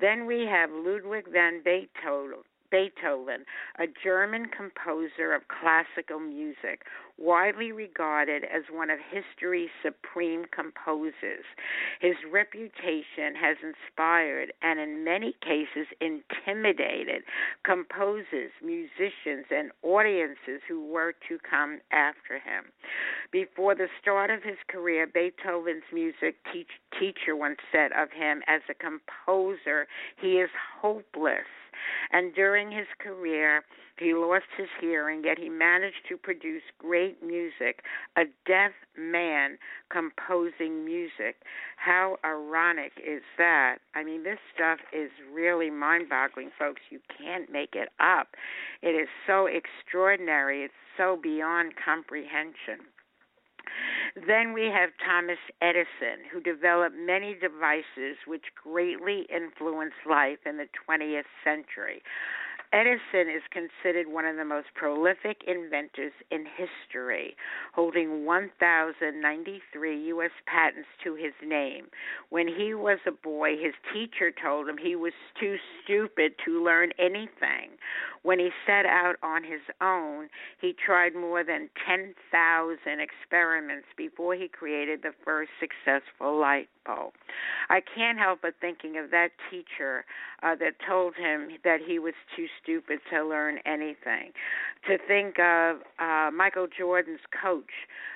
Then 0.00 0.26
we 0.26 0.46
have 0.50 0.70
Ludwig 0.72 1.26
van 1.30 1.62
Beethoven. 1.64 2.42
Beethoven, 2.72 3.44
a 3.78 3.84
German 4.02 4.46
composer 4.46 5.34
of 5.34 5.42
classical 5.46 6.18
music, 6.18 6.80
widely 7.18 7.72
regarded 7.72 8.44
as 8.44 8.62
one 8.70 8.90
of 8.90 8.98
history's 9.10 9.70
supreme 9.82 10.44
composers. 10.54 11.44
His 12.00 12.16
reputation 12.30 13.34
has 13.40 13.56
inspired 13.62 14.52
and, 14.62 14.80
in 14.80 15.04
many 15.04 15.34
cases, 15.42 15.86
intimidated 16.00 17.22
composers, 17.64 18.50
musicians, 18.62 19.46
and 19.50 19.70
audiences 19.82 20.60
who 20.68 20.86
were 20.86 21.14
to 21.28 21.38
come 21.48 21.80
after 21.92 22.34
him. 22.34 22.64
Before 23.30 23.74
the 23.74 23.88
start 24.00 24.30
of 24.30 24.42
his 24.42 24.58
career, 24.68 25.06
Beethoven's 25.06 25.84
music 25.92 26.36
teach, 26.52 26.68
teacher 26.98 27.36
once 27.36 27.58
said 27.70 27.92
of 27.92 28.10
him 28.10 28.42
as 28.46 28.62
a 28.68 28.74
composer, 28.74 29.86
he 30.20 30.38
is 30.38 30.50
hopeless. 30.80 31.46
And 32.12 32.34
during 32.34 32.70
his 32.70 32.86
career, 32.98 33.64
he 33.98 34.14
lost 34.14 34.46
his 34.56 34.68
hearing, 34.80 35.22
yet 35.24 35.38
he 35.38 35.48
managed 35.48 36.06
to 36.08 36.16
produce 36.16 36.62
great 36.78 37.11
music, 37.20 37.82
a 38.16 38.22
deaf 38.46 38.72
man 38.96 39.58
composing 39.90 40.84
music. 40.84 41.36
How 41.76 42.16
ironic 42.24 42.92
is 42.96 43.22
that? 43.38 43.78
I 43.94 44.04
mean, 44.04 44.22
this 44.22 44.38
stuff 44.54 44.78
is 44.92 45.10
really 45.32 45.70
mind 45.70 46.08
boggling, 46.08 46.50
folks. 46.58 46.80
You 46.90 47.00
can't 47.18 47.50
make 47.50 47.74
it 47.74 47.88
up. 48.00 48.28
It 48.82 48.94
is 48.94 49.08
so 49.26 49.46
extraordinary, 49.46 50.62
it's 50.62 50.74
so 50.96 51.18
beyond 51.20 51.72
comprehension. 51.82 52.86
Then 54.26 54.52
we 54.52 54.64
have 54.66 54.90
Thomas 55.04 55.38
Edison, 55.62 56.24
who 56.30 56.40
developed 56.40 56.96
many 56.96 57.34
devices 57.34 58.18
which 58.26 58.44
greatly 58.62 59.26
influenced 59.34 60.04
life 60.08 60.40
in 60.44 60.58
the 60.58 60.68
20th 60.88 61.30
century. 61.42 62.02
Edison 62.72 63.28
is 63.28 63.42
considered 63.50 64.08
one 64.08 64.24
of 64.24 64.36
the 64.36 64.46
most 64.46 64.68
prolific 64.74 65.42
inventors 65.46 66.12
in 66.30 66.46
history, 66.46 67.36
holding 67.74 68.24
1,093 68.24 70.06
U.S. 70.06 70.30
patents 70.46 70.88
to 71.04 71.14
his 71.14 71.34
name. 71.44 71.88
When 72.30 72.48
he 72.48 72.72
was 72.72 72.98
a 73.06 73.10
boy, 73.10 73.56
his 73.58 73.74
teacher 73.92 74.32
told 74.32 74.68
him 74.68 74.78
he 74.78 74.96
was 74.96 75.12
too 75.38 75.56
stupid 75.84 76.32
to 76.46 76.64
learn 76.64 76.92
anything. 76.98 77.76
When 78.22 78.38
he 78.38 78.48
set 78.66 78.86
out 78.86 79.16
on 79.22 79.44
his 79.44 79.60
own, 79.82 80.30
he 80.58 80.72
tried 80.72 81.14
more 81.14 81.44
than 81.44 81.68
10,000 81.86 82.16
experiments 82.86 83.88
before 83.98 84.34
he 84.34 84.48
created 84.48 85.02
the 85.02 85.12
first 85.24 85.50
successful 85.60 86.38
light 86.40 86.70
bulb. 86.84 87.12
I 87.68 87.80
can't 87.80 88.18
help 88.18 88.40
but 88.42 88.54
thinking 88.60 88.98
of 88.98 89.10
that 89.10 89.30
teacher 89.50 90.04
uh, 90.42 90.54
that 90.56 90.74
told 90.86 91.14
him 91.14 91.48
that 91.64 91.78
he 91.86 91.98
was 91.98 92.14
too 92.36 92.46
stupid 92.62 93.00
to 93.10 93.24
learn 93.24 93.58
anything. 93.64 94.32
To 94.88 94.98
think 95.06 95.38
of 95.38 95.78
uh, 95.98 96.30
Michael 96.34 96.66
Jordan's 96.66 97.20
coach, 97.40 97.70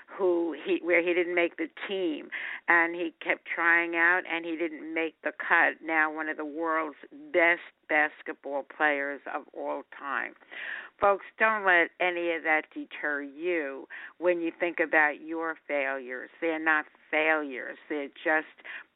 who 0.07 0.55
he 0.65 0.81
where 0.83 1.03
he 1.03 1.15
didn't 1.15 1.35
make 1.35 1.57
the 1.57 1.69
team, 1.89 2.29
and 2.69 2.95
he 2.95 3.13
kept 3.25 3.43
trying 3.53 3.97
out 3.97 4.23
and 4.31 4.45
he 4.45 4.57
didn't 4.57 4.93
make 4.95 5.15
the 5.23 5.33
cut. 5.33 5.85
Now 5.85 6.13
one 6.13 6.29
of 6.29 6.37
the 6.37 6.45
world's 6.45 6.97
best 7.33 7.61
basketball 7.89 8.65
players 8.77 9.21
of 9.33 9.43
all 9.57 9.83
time. 9.99 10.33
Folks, 11.01 11.27
don't 11.39 11.67
let 11.67 11.91
any 12.01 12.33
of 12.33 12.43
that 12.45 12.63
deter 12.73 13.21
you 13.21 13.87
when 14.19 14.41
you 14.41 14.51
think 14.59 14.79
about 14.81 15.21
your 15.21 15.57
failures. 15.69 16.31
They're 16.41 16.63
not 16.63 16.87
failures. 17.11 17.77
They're 17.89 18.09
just 18.25 18.47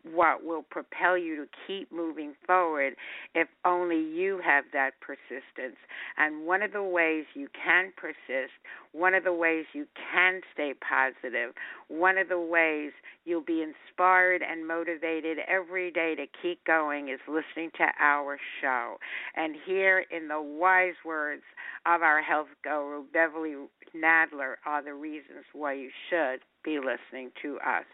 what 0.03 0.45
will 0.45 0.63
propel 0.63 1.19
you 1.19 1.37
to 1.37 1.47
keep 1.67 1.93
moving 1.93 2.35
forward 2.47 2.95
if 3.35 3.49
only 3.65 4.01
you 4.01 4.41
have 4.45 4.65
that 4.73 4.93
persistence. 5.01 5.77
And 6.17 6.47
one 6.47 6.63
of 6.63 6.73
the 6.73 6.83
ways 6.83 7.25
you 7.35 7.49
can 7.53 7.93
persist, 7.97 8.53
one 8.93 9.15
of 9.15 9.25
the 9.25 9.33
ways 9.33 9.67
you 9.73 9.87
can 10.13 10.41
stay 10.55 10.73
positive, 10.81 11.55
one 11.89 12.19
of 12.19 12.29
the 12.29 12.41
ways 12.41 12.93
you'll 13.25 13.43
be 13.45 13.63
inspired 13.63 14.43
and 14.43 14.67
motivated 14.67 15.39
every 15.47 15.91
day 15.91 16.15
to 16.15 16.27
keep 16.43 16.65
going 16.65 17.09
is 17.09 17.21
listening 17.29 17.71
to 17.77 17.87
our 18.01 18.39
show. 18.61 18.97
And 19.37 19.55
here, 19.67 20.05
in 20.11 20.29
the 20.29 20.41
wise 20.41 20.95
words 21.05 21.43
of 21.85 22.03
our 22.03 22.23
health 22.23 22.49
guru, 22.65 23.05
Beverly 23.13 23.55
Nadler, 23.95 24.55
are 24.65 24.83
the 24.83 24.95
reasons 24.95 25.45
why 25.53 25.75
you 25.75 25.91
should 26.09 26.41
be 26.65 26.79
listening 26.79 27.31
to 27.43 27.57
us. 27.57 27.85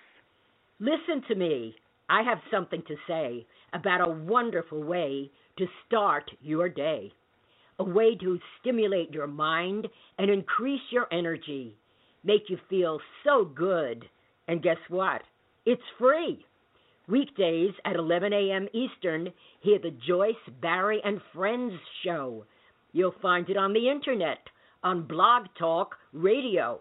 Listen 0.78 1.22
to 1.28 1.34
me. 1.34 1.74
I 2.08 2.22
have 2.22 2.38
something 2.50 2.82
to 2.86 2.96
say 3.08 3.46
about 3.72 4.06
a 4.06 4.12
wonderful 4.12 4.82
way 4.82 5.30
to 5.58 5.66
start 5.86 6.30
your 6.40 6.68
day. 6.68 7.12
A 7.78 7.84
way 7.84 8.16
to 8.16 8.38
stimulate 8.60 9.12
your 9.12 9.26
mind 9.26 9.86
and 10.18 10.30
increase 10.30 10.80
your 10.90 11.06
energy, 11.12 11.76
make 12.24 12.48
you 12.48 12.58
feel 12.70 12.98
so 13.24 13.44
good. 13.44 14.04
And 14.48 14.62
guess 14.62 14.78
what? 14.88 15.22
It's 15.66 15.82
free. 15.98 16.44
Weekdays 17.08 17.72
at 17.84 17.96
11 17.96 18.32
a.m. 18.32 18.68
Eastern, 18.72 19.28
hear 19.60 19.78
the 19.78 19.94
Joyce, 20.06 20.34
Barrie, 20.60 21.02
and 21.04 21.20
Friends 21.34 21.72
show. 22.04 22.44
You'll 22.92 23.14
find 23.20 23.48
it 23.50 23.56
on 23.56 23.72
the 23.72 23.88
internet, 23.90 24.38
on 24.82 25.06
Blog 25.06 25.46
Talk 25.58 25.96
Radio. 26.12 26.80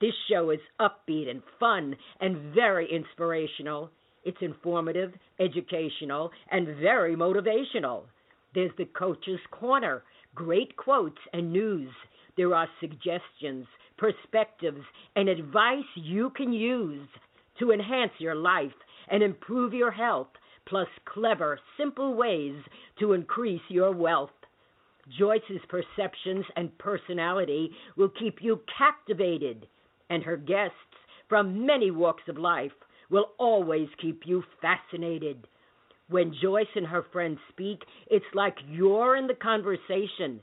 This 0.00 0.14
show 0.30 0.50
is 0.50 0.60
upbeat 0.80 1.28
and 1.28 1.42
fun 1.58 1.94
and 2.20 2.54
very 2.54 2.90
inspirational. 2.90 3.90
It's 4.24 4.40
informative, 4.40 5.12
educational, 5.38 6.30
and 6.50 6.66
very 6.80 7.14
motivational. 7.16 8.04
There's 8.54 8.70
the 8.78 8.86
Coach's 8.86 9.40
Corner, 9.50 10.02
great 10.34 10.74
quotes 10.76 11.18
and 11.32 11.52
news. 11.52 11.90
There 12.36 12.54
are 12.54 12.68
suggestions, 12.80 13.66
perspectives, 13.98 14.82
and 15.16 15.28
advice 15.28 15.84
you 15.94 16.30
can 16.30 16.52
use 16.52 17.06
to 17.58 17.72
enhance 17.72 18.12
your 18.18 18.34
life 18.34 18.72
and 19.08 19.22
improve 19.22 19.74
your 19.74 19.90
health, 19.90 20.28
plus 20.66 20.88
clever, 21.04 21.58
simple 21.76 22.14
ways 22.14 22.56
to 23.00 23.12
increase 23.12 23.60
your 23.68 23.92
wealth. 23.92 24.30
Joyce's 25.18 25.60
perceptions 25.68 26.44
and 26.56 26.76
personality 26.78 27.70
will 27.96 28.10
keep 28.18 28.38
you 28.40 28.60
captivated, 28.78 29.66
and 30.10 30.22
her 30.24 30.36
guests 30.36 30.74
from 31.28 31.64
many 31.64 31.90
walks 31.90 32.24
of 32.28 32.36
life 32.36 32.72
will 33.08 33.30
always 33.38 33.88
keep 34.02 34.22
you 34.26 34.42
fascinated. 34.60 35.46
When 36.08 36.34
Joyce 36.42 36.66
and 36.74 36.86
her 36.86 37.04
friends 37.12 37.38
speak, 37.50 37.78
it's 38.08 38.24
like 38.34 38.56
you're 38.68 39.16
in 39.16 39.28
the 39.28 39.34
conversation. 39.34 40.40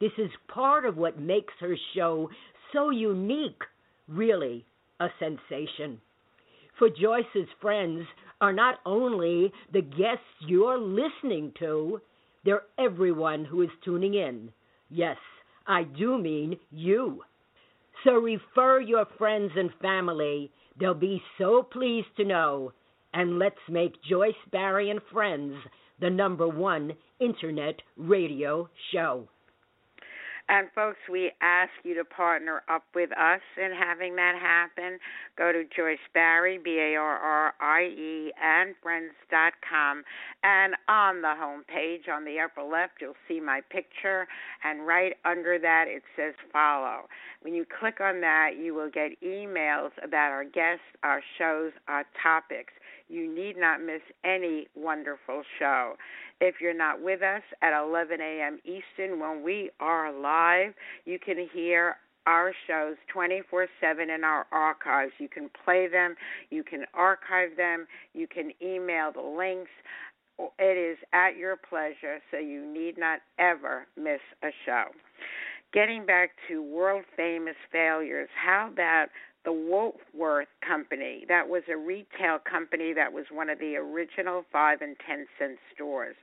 This 0.00 0.12
is 0.18 0.30
part 0.48 0.84
of 0.84 0.98
what 0.98 1.18
makes 1.18 1.54
her 1.60 1.74
show 1.94 2.28
so 2.72 2.90
unique, 2.90 3.62
really 4.06 4.66
a 5.00 5.08
sensation. 5.18 6.00
For 6.78 6.90
Joyce's 6.90 7.48
friends 7.62 8.06
are 8.42 8.52
not 8.52 8.76
only 8.84 9.50
the 9.72 9.80
guests 9.80 10.46
you're 10.46 10.78
listening 10.78 11.52
to, 11.58 12.00
they're 12.44 12.62
everyone 12.78 13.46
who 13.46 13.62
is 13.62 13.70
tuning 13.82 14.14
in. 14.14 14.50
Yes, 14.90 15.16
I 15.66 15.84
do 15.84 16.18
mean 16.18 16.58
you. 16.70 17.22
So 18.06 18.12
refer 18.14 18.80
your 18.80 19.04
friends 19.18 19.50
and 19.56 19.70
family. 19.82 20.52
They'll 20.78 20.94
be 20.94 21.20
so 21.38 21.64
pleased 21.64 22.06
to 22.18 22.24
know. 22.24 22.72
And 23.12 23.38
let's 23.38 23.56
make 23.68 24.00
Joyce 24.08 24.34
Barrie 24.52 24.90
and 24.90 25.00
Friends 25.12 25.56
the 26.00 26.10
number 26.10 26.46
one 26.46 26.92
internet 27.18 27.80
radio 27.96 28.68
show. 28.92 29.28
And 30.48 30.68
folks, 30.74 30.98
we 31.10 31.32
ask 31.42 31.72
you 31.82 31.94
to 31.96 32.04
partner 32.04 32.62
up 32.68 32.84
with 32.94 33.10
us 33.12 33.40
in 33.56 33.72
having 33.72 34.14
that 34.16 34.34
happen. 34.40 34.98
Go 35.36 35.50
to 35.50 35.64
Joyce 35.64 35.98
Barrie, 36.14 36.58
B 36.62 36.78
A 36.78 36.96
R 36.96 37.18
R 37.18 37.54
I 37.60 37.82
E, 37.82 38.32
and 38.40 38.74
friends.com. 38.80 40.04
And 40.44 40.74
on 40.88 41.22
the 41.22 41.34
home 41.34 41.64
page, 41.66 42.02
on 42.12 42.24
the 42.24 42.38
upper 42.38 42.62
left, 42.62 42.94
you'll 43.00 43.14
see 43.26 43.40
my 43.40 43.60
picture. 43.70 44.28
And 44.62 44.86
right 44.86 45.14
under 45.24 45.58
that, 45.58 45.86
it 45.88 46.04
says 46.14 46.34
follow. 46.52 47.08
When 47.42 47.52
you 47.52 47.66
click 47.80 48.00
on 48.00 48.20
that, 48.20 48.50
you 48.60 48.72
will 48.72 48.90
get 48.90 49.20
emails 49.22 49.90
about 50.02 50.30
our 50.30 50.44
guests, 50.44 50.84
our 51.02 51.22
shows, 51.38 51.72
our 51.88 52.04
topics. 52.22 52.72
You 53.08 53.32
need 53.32 53.56
not 53.56 53.80
miss 53.80 54.02
any 54.24 54.68
wonderful 54.74 55.42
show. 55.58 55.94
If 56.40 56.56
you're 56.60 56.76
not 56.76 57.02
with 57.02 57.22
us 57.22 57.42
at 57.62 57.78
11 57.78 58.20
a.m. 58.20 58.58
Eastern 58.64 59.18
when 59.18 59.42
we 59.42 59.70
are 59.80 60.12
live, 60.12 60.74
you 61.04 61.18
can 61.18 61.48
hear 61.52 61.96
our 62.26 62.52
shows 62.66 62.96
24 63.12 63.68
7 63.80 64.10
in 64.10 64.24
our 64.24 64.46
archives. 64.52 65.12
You 65.18 65.28
can 65.28 65.48
play 65.64 65.88
them, 65.88 66.14
you 66.50 66.62
can 66.62 66.84
archive 66.92 67.56
them, 67.56 67.86
you 68.12 68.26
can 68.26 68.52
email 68.62 69.12
the 69.12 69.22
links. 69.22 69.70
It 70.58 70.76
is 70.76 70.98
at 71.14 71.36
your 71.38 71.56
pleasure, 71.56 72.18
so 72.30 72.38
you 72.38 72.66
need 72.70 72.98
not 72.98 73.20
ever 73.38 73.86
miss 73.96 74.20
a 74.42 74.48
show. 74.66 74.84
Getting 75.72 76.04
back 76.04 76.30
to 76.48 76.62
world 76.62 77.04
famous 77.16 77.56
failures, 77.72 78.28
how 78.34 78.68
about 78.70 79.06
the 79.46 79.52
Woolworth 79.52 80.48
Company. 80.66 81.24
That 81.28 81.48
was 81.48 81.62
a 81.70 81.76
retail 81.76 82.38
company 82.50 82.92
that 82.92 83.12
was 83.12 83.26
one 83.30 83.48
of 83.48 83.60
the 83.60 83.76
original 83.76 84.44
5 84.52 84.82
and 84.82 84.96
10 85.06 85.26
cent 85.38 85.58
stores. 85.72 86.16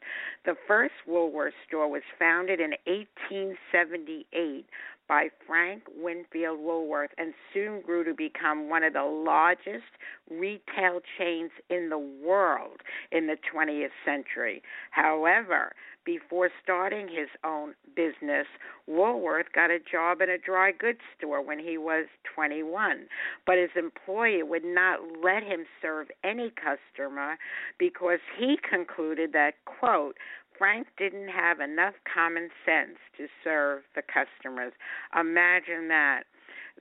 The 0.45 0.55
first 0.67 0.93
Woolworth 1.07 1.53
store 1.65 1.89
was 1.89 2.03
founded 2.19 2.59
in 2.59 2.71
1878 2.85 4.65
by 5.07 5.29
Frank 5.47 5.83
Winfield 5.95 6.59
Woolworth 6.59 7.11
and 7.17 7.33
soon 7.53 7.81
grew 7.81 8.03
to 8.03 8.13
become 8.13 8.69
one 8.69 8.83
of 8.83 8.93
the 8.93 9.03
largest 9.03 9.91
retail 10.29 10.99
chains 11.17 11.51
in 11.69 11.89
the 11.89 11.97
world 11.97 12.81
in 13.11 13.27
the 13.27 13.37
20th 13.53 13.89
century. 14.05 14.61
However, 14.91 15.73
before 16.05 16.49
starting 16.61 17.07
his 17.07 17.29
own 17.43 17.73
business, 17.95 18.47
Woolworth 18.87 19.47
got 19.53 19.71
a 19.71 19.79
job 19.79 20.21
in 20.21 20.29
a 20.29 20.37
dry 20.37 20.71
goods 20.71 20.99
store 21.17 21.41
when 21.45 21.59
he 21.59 21.77
was 21.77 22.05
21, 22.35 23.07
but 23.45 23.57
his 23.57 23.69
employer 23.75 24.45
would 24.45 24.65
not 24.65 24.99
let 25.23 25.43
him 25.43 25.65
serve 25.81 26.07
any 26.23 26.51
customer 26.51 27.37
because 27.77 28.19
he 28.37 28.57
concluded 28.69 29.31
that, 29.33 29.53
quote, 29.65 30.17
Frank 30.57 30.87
didn't 30.97 31.29
have 31.29 31.59
enough 31.59 31.95
common 32.11 32.49
sense 32.65 32.97
to 33.17 33.27
serve 33.43 33.83
the 33.95 34.01
customers. 34.01 34.73
Imagine 35.19 35.87
that. 35.89 36.23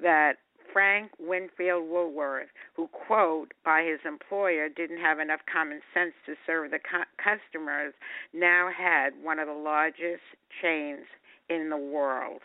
That 0.01 0.35
Frank 0.73 1.11
Winfield 1.19 1.89
Woolworth, 1.89 2.49
who, 2.75 2.89
quote, 2.89 3.53
by 3.65 3.83
his 3.83 4.01
employer 4.07 4.69
didn't 4.69 5.01
have 5.01 5.19
enough 5.19 5.41
common 5.53 5.81
sense 5.93 6.15
to 6.27 6.35
serve 6.47 6.71
the 6.71 6.79
cu- 6.79 7.11
customers, 7.23 7.95
now 8.33 8.71
had 8.75 9.11
one 9.23 9.39
of 9.39 9.47
the 9.47 9.53
largest 9.53 10.23
chains 10.61 11.05
in 11.49 11.69
the 11.69 11.77
world. 11.77 12.41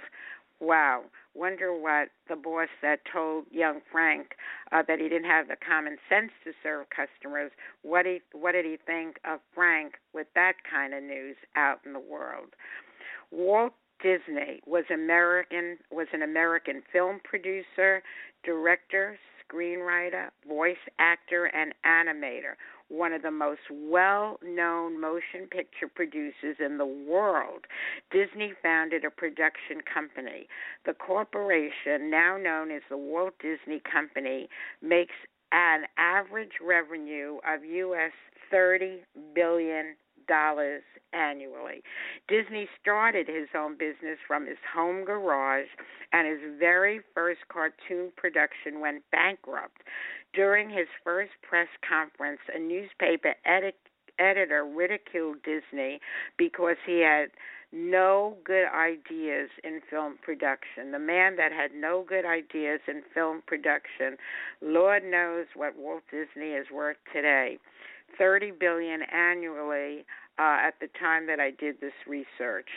Wow. 0.60 1.04
Wonder 1.36 1.72
what 1.72 2.10
the 2.28 2.36
boss 2.36 2.68
that 2.82 3.00
told 3.12 3.46
young 3.52 3.82
Frank 3.92 4.32
uh, 4.72 4.82
that 4.88 5.00
he 5.00 5.08
didn't 5.08 5.30
have 5.30 5.48
the 5.48 5.56
common 5.56 5.98
sense 6.10 6.32
to 6.44 6.52
serve 6.64 6.88
customers. 6.90 7.52
What 7.84 8.08
he 8.08 8.22
what 8.32 8.54
did 8.54 8.66
he 8.66 8.78
think 8.84 9.18
of 9.24 9.40
Frank 9.54 9.94
with 10.14 10.28
that 10.34 10.54
kind 10.70 10.96
of 10.96 11.04
news 11.04 11.36
out 11.56 11.82
in 11.86 11.94
the 11.94 12.00
world? 12.00 12.56
Walt 13.30 13.74
Disney 14.02 14.62
was 14.66 14.84
American 14.94 15.78
was 15.92 16.08
an 16.14 16.22
American 16.22 16.84
film 16.92 17.20
producer, 17.24 18.04
director, 18.44 19.18
screenwriter, 19.48 20.30
voice 20.48 20.76
actor, 21.00 21.46
and 21.46 21.74
animator. 21.86 22.56
One 22.90 23.12
of 23.14 23.22
the 23.22 23.32
most 23.32 23.62
well 23.72 24.40
known 24.44 25.00
motion 25.00 25.48
picture 25.50 25.88
producers 25.94 26.58
in 26.64 26.78
the 26.78 26.86
world, 26.86 27.66
Disney 28.12 28.54
founded 28.62 29.04
a 29.04 29.10
production 29.10 29.82
company. 29.92 30.48
The 30.86 30.94
corporation, 30.94 32.10
now 32.10 32.38
known 32.38 32.72
as 32.72 32.82
the 32.90 32.98
Walt 32.98 33.34
Disney 33.42 33.82
Company, 33.92 34.48
makes 34.82 35.16
an 35.52 35.84
average 35.98 36.60
revenue 36.66 37.38
of 37.48 37.64
US 37.64 38.12
30 38.52 39.02
billion 39.34 39.96
dollars 40.28 40.84
annually. 41.14 41.82
Disney 42.28 42.68
started 42.82 43.28
his 43.28 43.48
own 43.56 43.78
business 43.78 44.18
from 44.28 44.46
his 44.46 44.58
home 44.74 45.06
garage, 45.06 45.68
and 46.14 46.28
his 46.28 46.60
very 46.60 47.02
first 47.14 47.42
cartoon 47.50 48.12
production 48.16 48.80
went 48.80 49.04
bankrupt. 49.12 49.82
During 50.34 50.70
his 50.70 50.88
first 51.04 51.32
press 51.42 51.70
conference, 51.88 52.42
a 52.54 52.60
newspaper 52.60 53.36
edit- 53.46 53.76
editor 54.20 54.66
ridiculed 54.66 55.38
Disney 55.44 56.00
because 56.38 56.78
he 56.86 57.00
had 57.00 57.30
no 57.72 58.38
good 58.46 58.68
ideas 58.68 59.50
in 59.64 59.82
film 59.90 60.18
production. 60.22 60.92
The 60.92 61.00
man 61.00 61.36
that 61.36 61.52
had 61.52 61.72
no 61.74 62.06
good 62.08 62.26
ideas 62.26 62.80
in 62.88 63.02
film 63.14 63.44
production, 63.46 64.18
Lord 64.62 65.04
knows 65.04 65.48
what 65.56 65.78
Walt 65.78 66.04
Disney 66.10 66.52
is 66.52 66.68
worth 66.72 66.98
today. 67.14 67.58
30 68.18 68.52
billion 68.60 69.02
annually 69.04 70.06
uh, 70.40 70.58
at 70.68 70.76
the 70.80 70.88
time 71.00 71.28
that 71.28 71.40
I 71.40 71.52
did 71.52 71.82
this 71.82 71.94
research. 72.08 72.70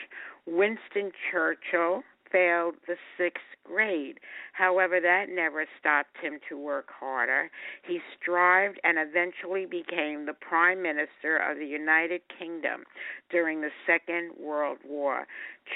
Winston 0.46 1.12
Churchill 1.30 2.02
failed 2.30 2.76
the 2.86 2.96
sixth 3.18 3.42
grade. 3.70 4.18
However, 4.52 5.00
that 5.00 5.26
never 5.30 5.64
stopped 5.78 6.16
him 6.20 6.38
to 6.48 6.58
work 6.58 6.88
harder. 6.98 7.50
He 7.86 8.00
strived 8.20 8.80
and 8.84 8.98
eventually 8.98 9.66
became 9.66 10.26
the 10.26 10.34
Prime 10.40 10.82
Minister 10.82 11.36
of 11.36 11.58
the 11.58 11.66
United 11.66 12.22
Kingdom 12.38 12.84
during 13.30 13.60
the 13.60 13.70
Second 13.86 14.32
World 14.38 14.78
War. 14.86 15.26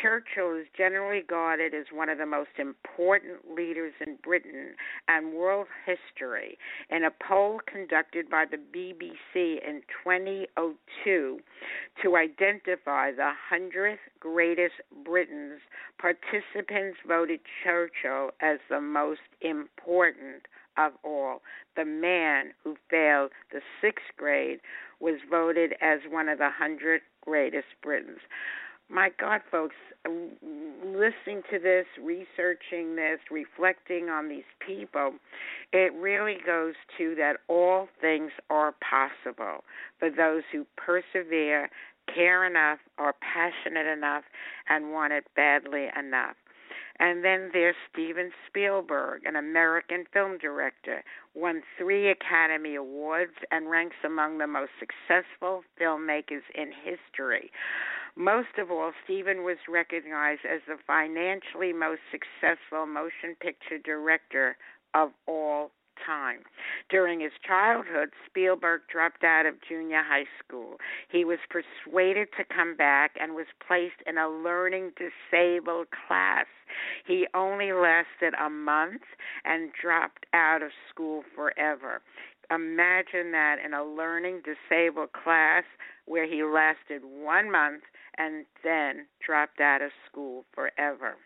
Churchill 0.02 0.56
is 0.56 0.66
generally 0.76 1.18
regarded 1.18 1.74
as 1.74 1.86
one 1.92 2.08
of 2.08 2.18
the 2.18 2.26
most 2.26 2.50
important 2.58 3.54
leaders 3.54 3.92
in 4.04 4.16
Britain 4.22 4.74
and 5.08 5.32
world 5.32 5.66
history. 5.86 6.58
In 6.90 7.04
a 7.04 7.10
poll 7.10 7.60
conducted 7.70 8.28
by 8.28 8.44
the 8.50 8.56
BBC 8.56 9.58
in 9.66 9.82
2002 10.02 11.38
to 12.02 12.16
identify 12.16 13.12
the 13.12 13.30
100th 13.52 13.98
greatest 14.18 14.74
Britons, 15.04 15.60
participants 15.98 16.98
voted 17.06 17.40
Churchill 17.62 17.83
as 18.40 18.58
the 18.68 18.80
most 18.80 19.20
important 19.40 20.46
of 20.76 20.92
all. 21.04 21.42
The 21.76 21.84
man 21.84 22.52
who 22.62 22.76
failed 22.90 23.30
the 23.52 23.60
sixth 23.80 24.06
grade 24.16 24.60
was 25.00 25.20
voted 25.30 25.74
as 25.80 26.00
one 26.08 26.28
of 26.28 26.38
the 26.38 26.50
hundred 26.50 27.02
greatest 27.22 27.66
Britons. 27.82 28.20
My 28.90 29.10
God, 29.18 29.40
folks, 29.50 29.76
listening 30.06 31.42
to 31.50 31.58
this, 31.58 31.86
researching 32.02 32.96
this, 32.96 33.18
reflecting 33.30 34.10
on 34.10 34.28
these 34.28 34.44
people, 34.64 35.14
it 35.72 35.92
really 35.94 36.36
goes 36.44 36.74
to 36.98 37.14
that 37.14 37.38
all 37.48 37.88
things 38.00 38.30
are 38.50 38.74
possible 38.88 39.64
for 39.98 40.10
those 40.10 40.42
who 40.52 40.66
persevere, 40.76 41.70
care 42.14 42.44
enough, 42.44 42.78
are 42.98 43.14
passionate 43.22 43.86
enough, 43.86 44.24
and 44.68 44.92
want 44.92 45.14
it 45.14 45.24
badly 45.34 45.86
enough. 45.98 46.36
And 47.00 47.24
then 47.24 47.50
there's 47.52 47.74
Steven 47.90 48.30
Spielberg, 48.46 49.22
an 49.24 49.36
American 49.36 50.04
film 50.12 50.38
director, 50.38 51.02
won 51.34 51.62
three 51.76 52.10
Academy 52.10 52.76
Awards 52.76 53.34
and 53.50 53.68
ranks 53.68 53.96
among 54.04 54.38
the 54.38 54.46
most 54.46 54.70
successful 54.78 55.64
filmmakers 55.80 56.42
in 56.54 56.70
history. 56.72 57.50
Most 58.16 58.58
of 58.58 58.70
all, 58.70 58.92
Steven 59.04 59.42
was 59.42 59.56
recognized 59.68 60.42
as 60.44 60.60
the 60.68 60.76
financially 60.86 61.72
most 61.72 62.00
successful 62.12 62.86
motion 62.86 63.34
picture 63.40 63.78
director 63.78 64.56
of 64.94 65.10
all 65.26 65.72
time. 66.04 66.40
During 66.90 67.20
his 67.20 67.32
childhood, 67.46 68.10
Spielberg 68.26 68.82
dropped 68.90 69.24
out 69.24 69.46
of 69.46 69.54
junior 69.68 70.02
high 70.02 70.26
school. 70.44 70.76
He 71.10 71.24
was 71.24 71.38
persuaded 71.48 72.28
to 72.36 72.44
come 72.44 72.76
back 72.76 73.12
and 73.20 73.34
was 73.34 73.46
placed 73.66 74.02
in 74.06 74.18
a 74.18 74.28
learning 74.28 74.92
disabled 74.96 75.88
class. 76.06 76.46
He 77.06 77.26
only 77.34 77.72
lasted 77.72 78.34
a 78.34 78.50
month 78.50 79.02
and 79.44 79.70
dropped 79.80 80.26
out 80.32 80.62
of 80.62 80.70
school 80.90 81.22
forever. 81.34 82.02
Imagine 82.50 83.32
that 83.32 83.56
in 83.64 83.72
a 83.72 83.84
learning 83.84 84.42
disabled 84.44 85.12
class 85.12 85.64
where 86.06 86.26
he 86.26 86.42
lasted 86.42 87.02
one 87.04 87.50
month 87.50 87.82
and 88.18 88.44
then 88.62 89.06
dropped 89.24 89.60
out 89.60 89.82
of 89.82 89.90
school 90.10 90.44
forever. 90.54 91.16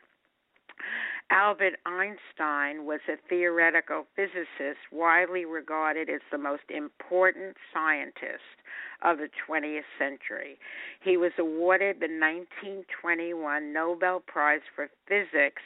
Albert 1.31 1.75
Einstein 1.85 2.87
was 2.87 3.01
a 3.07 3.17
theoretical 3.29 4.07
physicist 4.17 4.81
widely 4.91 5.45
regarded 5.45 6.09
as 6.09 6.23
the 6.31 6.39
most 6.39 6.63
important 6.71 7.55
scientist 7.73 8.57
of 9.03 9.19
the 9.19 9.29
20th 9.47 9.83
century. 9.99 10.59
He 11.03 11.19
was 11.19 11.33
awarded 11.39 11.97
the 11.97 12.09
1921 12.09 13.73
Nobel 13.73 14.21
Prize 14.21 14.63
for 14.75 14.89
Physics 15.07 15.63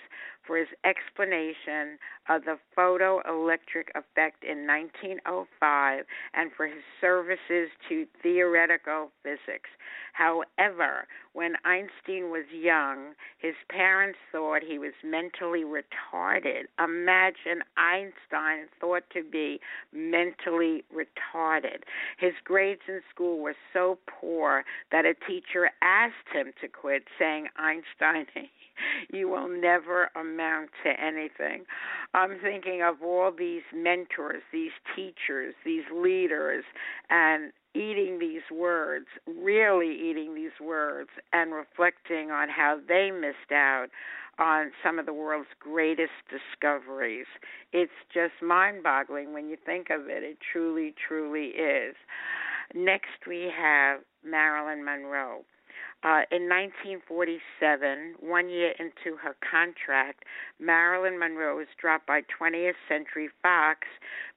for 0.46 0.56
his 0.58 0.68
explanation 0.84 1.98
of 2.28 2.44
the 2.44 2.58
photoelectric 2.76 3.88
effect 3.94 4.44
in 4.44 4.66
1905 4.66 6.04
and 6.34 6.50
for 6.56 6.66
his 6.66 6.82
services 7.00 7.70
to 7.88 8.06
theoretical 8.22 9.10
physics. 9.22 9.70
However, 10.12 11.06
when 11.32 11.54
Einstein 11.64 12.30
was 12.30 12.44
young, 12.52 13.14
his 13.38 13.54
parents 13.70 14.18
thought 14.30 14.62
he 14.62 14.78
was 14.78 14.92
mentally 15.02 15.64
retarded. 15.64 16.64
Imagine 16.78 17.64
Einstein 17.76 18.68
thought 18.78 19.04
to 19.14 19.22
be 19.24 19.58
mentally 19.92 20.84
retarded. 20.94 21.82
His 22.18 22.34
grades 22.44 22.82
in 22.88 23.00
school 23.12 23.38
were 23.38 23.56
so 23.72 23.98
poor 24.06 24.64
that 24.90 25.06
a 25.06 25.14
teacher 25.26 25.70
asked 25.80 26.28
him 26.32 26.52
to 26.60 26.68
quit, 26.68 27.04
saying, 27.18 27.48
Einstein, 27.56 28.26
you 29.12 29.28
will 29.28 29.48
never 29.48 30.10
amount 30.32 30.70
to 30.84 30.90
anything. 31.00 31.64
I'm 32.14 32.38
thinking 32.42 32.82
of 32.82 33.02
all 33.02 33.32
these 33.36 33.62
mentors, 33.74 34.42
these 34.52 34.72
teachers, 34.96 35.54
these 35.64 35.84
leaders, 35.94 36.64
and 37.10 37.52
eating 37.74 38.18
these 38.18 38.42
words, 38.50 39.06
really 39.26 39.94
eating 39.94 40.34
these 40.34 40.58
words, 40.60 41.10
and 41.32 41.52
reflecting 41.52 42.30
on 42.30 42.48
how 42.48 42.78
they 42.88 43.10
missed 43.10 43.52
out 43.52 43.88
on 44.38 44.72
some 44.82 44.98
of 44.98 45.06
the 45.06 45.12
world's 45.12 45.48
greatest 45.60 46.12
discoveries. 46.30 47.26
It's 47.72 47.92
just 48.12 48.32
mind 48.42 48.82
boggling 48.82 49.32
when 49.32 49.48
you 49.48 49.56
think 49.64 49.88
of 49.90 50.08
it. 50.08 50.22
It 50.22 50.38
truly, 50.52 50.94
truly 51.06 51.48
is. 51.48 51.94
Next, 52.74 53.26
we 53.26 53.50
have 53.56 54.00
Marilyn 54.24 54.84
Monroe. 54.84 55.44
Uh, 56.04 56.26
in 56.32 56.48
1947, 56.50 58.16
one 58.18 58.48
year 58.50 58.74
into 58.80 59.16
her 59.16 59.36
contract, 59.38 60.24
Marilyn 60.58 61.16
Monroe 61.16 61.56
was 61.56 61.68
dropped 61.80 62.08
by 62.08 62.22
20th 62.22 62.74
Century 62.88 63.28
Fox 63.40 63.86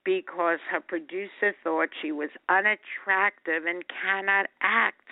because 0.04 0.60
her 0.69 0.80
producer 0.80 1.56
thought 1.63 1.89
she 2.04 2.12
was 2.12 2.30
unattractive 2.49 3.65
and 3.65 3.84
cannot 3.89 4.45
act. 4.62 5.10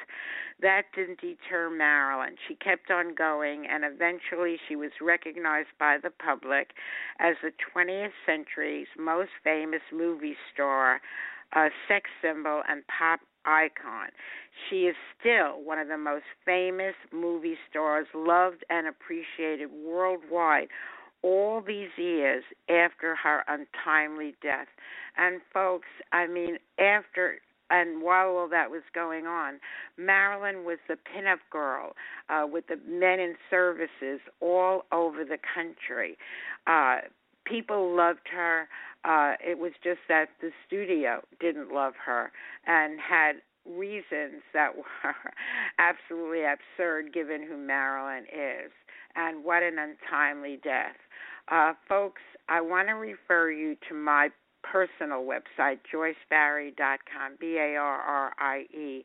That 0.61 0.83
didn't 0.95 1.21
deter 1.21 1.71
Marilyn. 1.71 2.35
She 2.47 2.53
kept 2.53 2.91
on 2.91 3.15
going, 3.15 3.65
and 3.65 3.83
eventually 3.83 4.59
she 4.67 4.75
was 4.75 4.91
recognized 5.01 5.73
by 5.79 5.97
the 5.97 6.11
public 6.11 6.71
as 7.19 7.35
the 7.41 7.51
20th 7.75 8.13
century's 8.27 8.87
most 8.95 9.31
famous 9.43 9.81
movie 9.91 10.37
star, 10.53 11.01
a 11.53 11.69
sex 11.87 12.11
symbol, 12.21 12.61
and 12.69 12.83
pop 12.87 13.21
icon. 13.45 14.09
She 14.69 14.83
is 14.83 14.95
still 15.19 15.61
one 15.63 15.79
of 15.79 15.87
the 15.87 15.97
most 15.97 16.25
famous 16.45 16.95
movie 17.11 17.57
stars, 17.69 18.07
loved 18.13 18.63
and 18.69 18.87
appreciated 18.87 19.69
worldwide 19.71 20.67
all 21.21 21.61
these 21.61 21.89
years 21.97 22.43
after 22.69 23.15
her 23.15 23.43
untimely 23.47 24.35
death. 24.41 24.67
And 25.17 25.41
folks, 25.53 25.87
I 26.11 26.27
mean, 26.27 26.57
after 26.79 27.39
and 27.69 28.03
while 28.03 28.27
all 28.27 28.49
that 28.49 28.69
was 28.69 28.83
going 28.93 29.25
on, 29.25 29.59
Marilyn 29.97 30.63
was 30.63 30.77
the 30.87 30.95
pinup 30.95 31.39
girl 31.49 31.93
uh, 32.29 32.45
with 32.45 32.67
the 32.67 32.75
men 32.87 33.19
in 33.19 33.35
services 33.49 34.19
all 34.41 34.83
over 34.91 35.23
the 35.23 35.37
country. 35.55 36.17
Uh, 36.67 37.07
people 37.45 37.95
loved 37.95 38.27
her. 38.31 38.67
Uh, 39.03 39.33
it 39.45 39.57
was 39.57 39.73
just 39.83 39.99
that 40.07 40.29
the 40.41 40.51
studio 40.65 41.21
didn't 41.39 41.73
love 41.73 41.93
her 42.05 42.31
and 42.65 42.99
had 42.99 43.33
reasons 43.65 44.41
that 44.53 44.75
were 44.77 45.15
absolutely 45.79 46.43
absurd 46.43 47.13
given 47.13 47.45
who 47.47 47.57
Marilyn 47.57 48.23
is. 48.25 48.71
And 49.15 49.43
what 49.43 49.61
an 49.61 49.75
untimely 49.77 50.59
death. 50.63 50.95
Uh, 51.51 51.73
folks, 51.87 52.21
I 52.49 52.61
want 52.61 52.87
to 52.87 52.93
refer 52.93 53.51
you 53.51 53.75
to 53.89 53.93
my 53.93 54.29
personal 54.63 55.23
website, 55.23 55.79
joycebarrie.com, 55.93 57.37
B 57.39 57.57
A 57.59 57.75
R 57.75 58.01
R 58.01 58.33
I 58.39 58.65
E. 58.75 59.03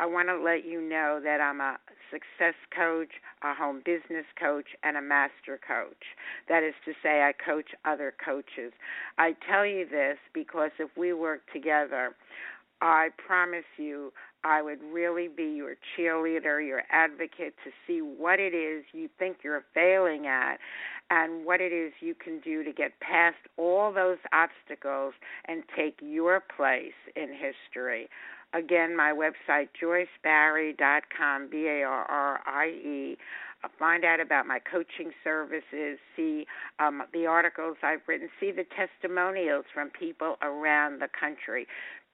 I 0.00 0.06
want 0.06 0.28
to 0.28 0.42
let 0.42 0.64
you 0.64 0.80
know 0.80 1.20
that 1.22 1.42
I'm 1.42 1.60
a 1.60 1.76
success 2.10 2.54
coach, 2.74 3.10
a 3.42 3.52
home 3.52 3.82
business 3.84 4.24
coach, 4.40 4.64
and 4.82 4.96
a 4.96 5.02
master 5.02 5.60
coach. 5.68 6.16
That 6.48 6.62
is 6.62 6.72
to 6.86 6.92
say, 7.02 7.20
I 7.20 7.32
coach 7.32 7.66
other 7.84 8.14
coaches. 8.24 8.72
I 9.18 9.36
tell 9.46 9.66
you 9.66 9.86
this 9.86 10.16
because 10.32 10.70
if 10.78 10.88
we 10.96 11.12
work 11.12 11.42
together, 11.52 12.14
I 12.80 13.10
promise 13.26 13.66
you, 13.76 14.10
I 14.42 14.62
would 14.62 14.78
really 14.90 15.28
be 15.28 15.44
your 15.44 15.74
cheerleader, 15.98 16.66
your 16.66 16.84
advocate 16.90 17.54
to 17.64 17.70
see 17.86 18.00
what 18.00 18.40
it 18.40 18.54
is 18.54 18.84
you 18.94 19.10
think 19.18 19.38
you're 19.44 19.64
failing 19.74 20.26
at 20.26 20.56
and 21.10 21.44
what 21.44 21.60
it 21.60 21.74
is 21.74 21.92
you 22.00 22.14
can 22.14 22.40
do 22.40 22.64
to 22.64 22.72
get 22.72 22.98
past 23.00 23.36
all 23.58 23.92
those 23.92 24.16
obstacles 24.32 25.12
and 25.46 25.62
take 25.76 25.98
your 26.00 26.42
place 26.56 26.96
in 27.16 27.28
history. 27.28 28.08
Again, 28.52 28.96
my 28.96 29.12
website, 29.12 29.68
joycebarrie.com, 29.80 31.48
B 31.50 31.66
A 31.68 31.82
R 31.82 32.04
R 32.04 32.40
I 32.46 32.66
E. 32.66 33.16
Uh, 33.62 33.68
find 33.78 34.06
out 34.06 34.20
about 34.20 34.46
my 34.46 34.58
coaching 34.58 35.12
services, 35.22 35.98
see 36.16 36.46
um, 36.78 37.02
the 37.12 37.26
articles 37.26 37.76
I've 37.82 38.00
written, 38.08 38.30
see 38.40 38.52
the 38.52 38.64
testimonials 38.74 39.66
from 39.74 39.90
people 39.90 40.36
around 40.42 41.02
the 41.02 41.08
country 41.08 41.66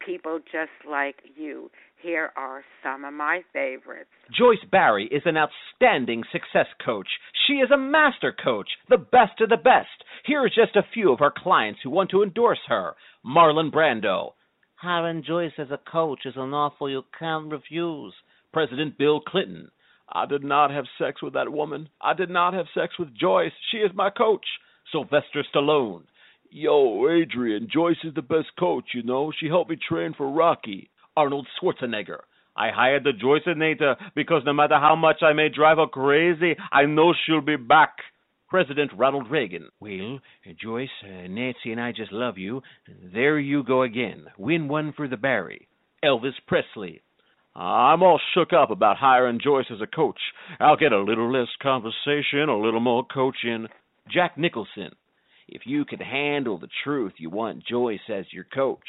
people 0.05 0.39
just 0.39 0.89
like 0.89 1.17
you. 1.37 1.71
Here 2.03 2.31
are 2.37 2.63
some 2.83 3.05
of 3.05 3.15
my 3.15 3.41
favorites. 3.53 4.11
Joyce 4.37 4.65
Barrie 4.71 5.09
is 5.11 5.23
an 5.25 5.37
outstanding 5.37 6.23
success 6.31 6.67
coach. 6.85 7.09
She 7.47 7.55
is 7.55 7.71
a 7.71 7.79
master 7.79 8.33
coach, 8.33 8.69
the 8.89 8.99
best 8.99 9.41
of 9.41 9.49
the 9.49 9.57
best. 9.57 9.89
Here 10.25 10.43
are 10.43 10.49
just 10.49 10.77
a 10.77 10.87
few 10.93 11.13
of 11.13 11.21
her 11.21 11.33
clients 11.35 11.81
who 11.83 11.91
want 11.91 12.11
to 12.11 12.23
endorse 12.23 12.61
her. 12.69 12.95
Marlon 13.25 13.73
Brando. 13.73 14.33
Hiring 14.77 15.23
Joyce 15.27 15.55
as 15.57 15.71
a 15.71 15.81
coach 15.91 16.27
is 16.27 16.35
an 16.37 16.53
offer 16.53 16.91
you 16.91 17.03
can't 17.19 17.51
refuse. 17.51 18.13
President 18.53 18.99
Bill 18.99 19.21
Clinton. 19.21 19.71
I 20.07 20.27
did 20.27 20.45
not 20.45 20.71
have 20.71 20.85
sex 20.99 21.23
with 21.23 21.33
that 21.33 21.51
woman. 21.51 21.89
I 22.03 22.13
did 22.13 22.29
not 22.29 22.53
have 22.53 22.67
sex 22.75 22.99
with 22.99 23.17
Joyce. 23.17 23.53
She 23.71 23.79
is 23.79 23.91
my 23.95 24.11
coach. 24.11 24.45
Sylvester 24.93 25.43
Stallone. 25.51 26.03
Yo, 26.51 27.09
Adrian, 27.09 27.69
Joyce 27.73 27.97
is 28.05 28.13
the 28.15 28.21
best 28.21 28.49
coach, 28.59 28.85
you 28.93 29.03
know. 29.03 29.33
She 29.41 29.47
helped 29.47 29.71
me 29.71 29.77
train 29.77 30.13
for 30.15 30.31
Rocky. 30.31 30.91
Arnold 31.17 31.49
Schwarzenegger. 31.59 32.21
I 32.55 32.69
hired 32.71 33.05
the 33.05 33.13
Joyceinator 33.13 33.97
because 34.15 34.43
no 34.45 34.53
matter 34.53 34.79
how 34.79 34.95
much 34.95 35.23
I 35.23 35.33
may 35.33 35.49
drive 35.49 35.79
her 35.79 35.87
crazy, 35.87 36.55
I 36.71 36.85
know 36.85 37.15
she'll 37.15 37.41
be 37.41 37.57
back. 37.57 37.97
President 38.57 38.91
Ronald 38.97 39.31
Reagan. 39.31 39.69
Well, 39.81 40.19
Joyce, 40.59 40.89
uh, 41.05 41.29
Nancy 41.29 41.73
and 41.73 41.79
I 41.79 41.93
just 41.93 42.11
love 42.11 42.39
you. 42.39 42.63
There 43.13 43.39
you 43.39 43.63
go 43.63 43.83
again. 43.83 44.29
Win 44.39 44.67
one 44.67 44.95
for 44.97 45.07
the 45.07 45.19
Barrie. 45.19 45.69
Elvis 46.03 46.33
Presley. 46.49 47.03
I'm 47.55 48.03
all 48.03 48.19
shook 48.33 48.55
up 48.55 48.71
about 48.71 48.97
hiring 48.97 49.41
Joyce 49.45 49.67
as 49.71 49.83
a 49.83 49.87
coach. 49.87 50.19
I'll 50.59 50.79
get 50.79 50.93
a 50.93 51.03
little 51.03 51.31
less 51.31 51.51
conversation, 51.61 52.49
a 52.49 52.57
little 52.59 52.81
more 52.81 53.05
coaching. 53.05 53.67
Jack 54.11 54.39
Nicholson. 54.39 54.93
If 55.49 55.67
you 55.67 55.85
can 55.85 56.01
handle 56.01 56.59
the 56.59 56.71
truth, 56.83 57.13
you 57.19 57.29
want 57.29 57.63
Joyce 57.67 58.09
as 58.09 58.25
your 58.33 58.45
coach. 58.45 58.89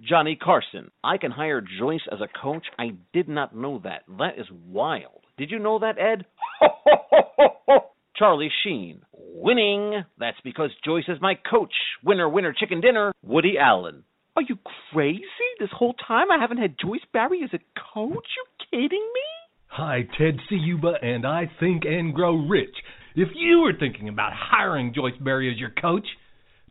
Johnny 0.00 0.38
Carson. 0.42 0.90
I 1.04 1.18
can 1.18 1.32
hire 1.32 1.60
Joyce 1.60 2.08
as 2.10 2.20
a 2.22 2.40
coach. 2.42 2.64
I 2.78 2.92
did 3.12 3.28
not 3.28 3.54
know 3.54 3.78
that. 3.84 4.04
That 4.18 4.38
is 4.38 4.46
wild. 4.66 5.20
Did 5.36 5.50
you 5.50 5.58
know 5.58 5.80
that, 5.80 5.98
Ed? 5.98 6.24
Charlie 8.16 8.50
Sheen. 8.62 9.02
Winning. 9.12 10.04
That's 10.18 10.40
because 10.44 10.70
Joyce 10.84 11.08
is 11.08 11.18
my 11.20 11.34
coach. 11.34 11.72
Winner, 12.04 12.28
winner, 12.28 12.54
chicken 12.58 12.80
dinner. 12.80 13.12
Woody 13.22 13.54
Allen. 13.58 14.04
Are 14.36 14.42
you 14.42 14.56
crazy? 14.92 15.24
This 15.58 15.70
whole 15.72 15.94
time 15.94 16.30
I 16.30 16.38
haven't 16.40 16.58
had 16.58 16.76
Joyce 16.80 17.04
Barrie 17.12 17.42
as 17.44 17.50
a 17.52 17.58
coach? 17.94 18.26
You 18.36 18.44
kidding 18.70 19.10
me? 19.14 19.20
Hi, 19.68 20.06
Ted 20.18 20.38
Ciuba, 20.50 20.94
and 21.02 21.26
I 21.26 21.50
think 21.58 21.84
and 21.84 22.14
grow 22.14 22.36
rich. 22.36 22.74
If 23.14 23.28
you 23.34 23.60
were 23.60 23.72
thinking 23.78 24.08
about 24.08 24.32
hiring 24.34 24.92
Joyce 24.94 25.16
Barrie 25.20 25.52
as 25.52 25.58
your 25.58 25.72
coach, 25.80 26.06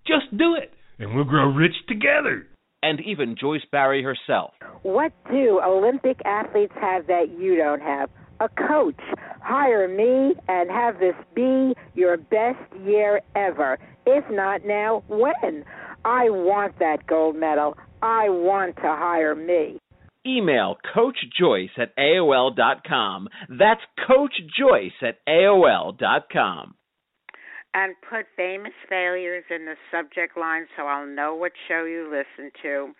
just 0.05 0.35
do 0.37 0.55
it, 0.55 0.71
and 0.99 1.15
we'll 1.15 1.23
grow 1.23 1.51
rich 1.51 1.75
together. 1.87 2.47
And 2.83 2.99
even 3.01 3.35
Joyce 3.39 3.61
Barrie 3.71 4.03
herself. 4.03 4.53
What 4.81 5.13
do 5.31 5.61
Olympic 5.63 6.19
athletes 6.25 6.73
have 6.81 7.07
that 7.07 7.35
you 7.39 7.55
don't 7.55 7.81
have? 7.81 8.09
A 8.41 8.49
coach. 8.67 8.99
Hire 9.43 9.87
me 9.87 10.33
and 10.47 10.71
have 10.71 10.99
this 10.99 11.13
be 11.35 11.75
your 11.93 12.17
best 12.17 12.57
year 12.83 13.21
ever. 13.35 13.77
If 14.07 14.23
not 14.31 14.65
now, 14.65 15.03
when? 15.07 15.63
I 16.03 16.31
want 16.31 16.79
that 16.79 17.05
gold 17.05 17.35
medal. 17.35 17.77
I 18.01 18.29
want 18.29 18.77
to 18.77 18.81
hire 18.81 19.35
me. 19.35 19.77
Email 20.25 20.77
Coach 20.95 21.17
Joyce 21.39 21.69
at 21.77 21.95
AOL.com. 21.97 23.27
That's 23.47 23.81
Coach 24.07 24.33
Joyce 24.57 24.91
at 25.03 25.17
AOL.com. 25.29 26.73
And 27.73 27.95
put 28.09 28.25
famous 28.35 28.73
failures 28.89 29.45
in 29.49 29.65
the 29.65 29.75
subject 29.91 30.37
line 30.37 30.67
so 30.75 30.87
I'll 30.87 31.07
know 31.07 31.35
what 31.35 31.53
show 31.69 31.85
you 31.85 32.09
listen 32.11 32.51
to 32.63 32.93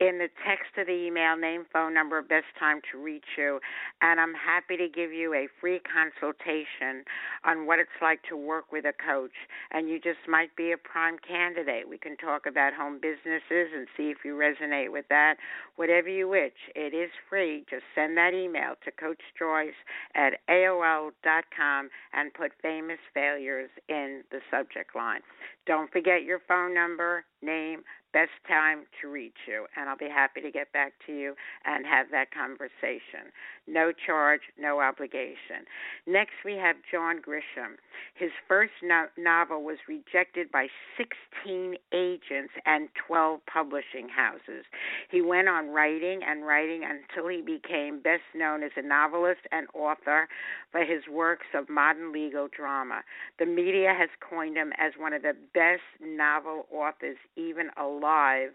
in 0.00 0.16
the 0.18 0.28
text 0.48 0.72
of 0.78 0.86
the 0.86 0.92
email, 0.92 1.36
name, 1.36 1.66
phone 1.72 1.92
number, 1.92 2.20
best 2.22 2.48
time 2.58 2.80
to 2.90 2.98
reach 2.98 3.36
you. 3.36 3.60
And 4.00 4.18
I'm 4.18 4.32
happy 4.34 4.76
to 4.78 4.88
give 4.88 5.12
you 5.12 5.34
a 5.34 5.46
free 5.60 5.80
consultation 5.80 7.04
on 7.44 7.66
what 7.66 7.78
it's 7.78 8.00
like 8.00 8.20
to 8.30 8.36
work 8.36 8.72
with 8.72 8.86
a 8.86 8.94
coach. 8.96 9.36
And 9.70 9.88
you 9.88 10.00
just 10.00 10.24
might 10.26 10.56
be 10.56 10.72
a 10.72 10.78
prime 10.78 11.16
candidate. 11.26 11.88
We 11.88 11.98
can 11.98 12.16
talk 12.16 12.46
about 12.46 12.72
home 12.72 12.98
businesses 13.00 13.72
and 13.76 13.86
see 13.96 14.10
if 14.10 14.18
you 14.24 14.34
resonate 14.34 14.90
with 14.90 15.04
that. 15.10 15.36
Whatever 15.76 16.08
you 16.08 16.28
wish, 16.28 16.56
it 16.74 16.94
is 16.94 17.10
free. 17.28 17.64
Just 17.68 17.84
send 17.94 18.16
that 18.16 18.32
email 18.32 18.74
to 18.84 18.90
Coach 18.90 19.20
Joyce 19.38 19.76
at 20.14 20.40
AOL.com 20.48 21.90
and 22.14 22.32
put 22.32 22.52
famous 22.62 22.98
failures 23.12 23.70
in 23.88 24.09
the 24.30 24.40
subject 24.50 24.94
line. 24.94 25.20
Don't 25.66 25.90
forget 25.92 26.22
your 26.24 26.40
phone 26.48 26.74
number, 26.74 27.24
name, 27.42 27.82
best 28.12 28.34
time 28.48 28.84
to 29.00 29.08
reach 29.08 29.46
you, 29.46 29.66
and 29.76 29.88
I'll 29.88 29.96
be 29.96 30.08
happy 30.08 30.40
to 30.40 30.50
get 30.50 30.72
back 30.72 30.92
to 31.06 31.12
you 31.12 31.34
and 31.64 31.86
have 31.86 32.10
that 32.10 32.32
conversation. 32.32 33.30
No 33.66 33.92
charge, 33.92 34.40
no 34.58 34.80
obligation. 34.80 35.64
Next, 36.06 36.32
we 36.44 36.54
have 36.54 36.76
John 36.90 37.20
Grisham. 37.20 37.76
His 38.14 38.30
first 38.48 38.72
no- 38.82 39.08
novel 39.16 39.62
was 39.62 39.78
rejected 39.88 40.50
by 40.50 40.66
16 40.96 41.76
agents 41.92 42.52
and 42.66 42.88
12 43.06 43.40
publishing 43.46 44.08
houses. 44.08 44.64
He 45.10 45.20
went 45.20 45.48
on 45.48 45.68
writing 45.68 46.20
and 46.26 46.44
writing 46.44 46.82
until 46.84 47.28
he 47.28 47.42
became 47.42 48.00
best 48.00 48.22
known 48.34 48.62
as 48.62 48.72
a 48.76 48.82
novelist 48.82 49.40
and 49.52 49.68
author 49.74 50.28
for 50.72 50.80
his 50.84 51.06
works 51.10 51.46
of 51.54 51.68
modern 51.68 52.12
legal 52.12 52.48
drama. 52.48 53.02
The 53.38 53.46
media 53.46 53.94
has 53.96 54.08
coined 54.20 54.56
him 54.56 54.72
as 54.78 54.92
one 54.98 55.12
of 55.12 55.22
the 55.22 55.36
best 55.54 55.82
novel 56.00 56.66
authors, 56.72 57.16
even 57.36 57.70
alive 57.76 57.99
alive 58.00 58.50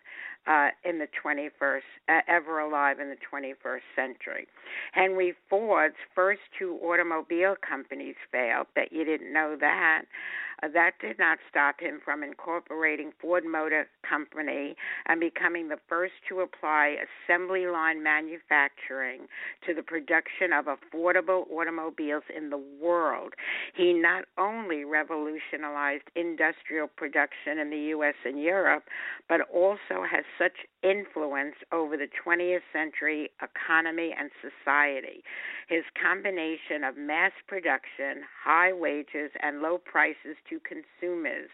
uh, 0.47 0.69
in 0.83 0.99
the 0.99 1.07
21st, 1.23 1.79
uh, 2.09 2.21
ever 2.27 2.59
alive 2.59 2.99
in 2.99 3.09
the 3.09 3.17
21st 3.31 3.79
century. 3.95 4.47
Henry 4.93 5.33
Ford's 5.49 5.95
first 6.13 6.41
two 6.57 6.79
automobile 6.83 7.55
companies 7.67 8.15
failed. 8.31 8.67
Bet 8.75 8.91
you 8.91 9.03
didn't 9.03 9.33
know 9.33 9.55
that. 9.59 10.03
Uh, 10.63 10.67
that 10.73 10.91
did 11.01 11.19
not 11.19 11.37
stop 11.49 11.79
him 11.79 11.99
from 12.03 12.23
incorporating 12.23 13.11
Ford 13.19 13.43
Motor 13.45 13.87
Company 14.07 14.75
and 15.05 15.19
becoming 15.19 15.67
the 15.67 15.79
first 15.89 16.13
to 16.29 16.41
apply 16.41 16.95
assembly 17.27 17.67
line 17.67 18.03
manufacturing 18.03 19.27
to 19.65 19.73
the 19.73 19.83
production 19.83 20.53
of 20.53 20.65
affordable 20.65 21.49
automobiles 21.51 22.23
in 22.35 22.49
the 22.49 22.61
world. 22.81 23.33
He 23.75 23.93
not 23.93 24.25
only 24.37 24.85
revolutionized 24.85 26.09
industrial 26.15 26.87
production 26.87 27.59
in 27.59 27.69
the 27.69 27.89
U.S. 27.95 28.15
and 28.23 28.41
Europe, 28.41 28.83
but 29.27 29.41
also 29.53 30.03
has 30.09 30.23
such 30.37 30.53
influence 30.83 31.55
over 31.71 31.97
the 31.97 32.07
20th 32.25 32.59
century 32.71 33.29
economy 33.41 34.13
and 34.17 34.29
society. 34.41 35.23
His 35.67 35.83
combination 36.01 36.83
of 36.83 36.97
mass 36.97 37.31
production, 37.47 38.23
high 38.43 38.73
wages, 38.73 39.31
and 39.41 39.61
low 39.61 39.77
prices 39.77 40.37
to 40.49 40.59
consumers 40.59 41.49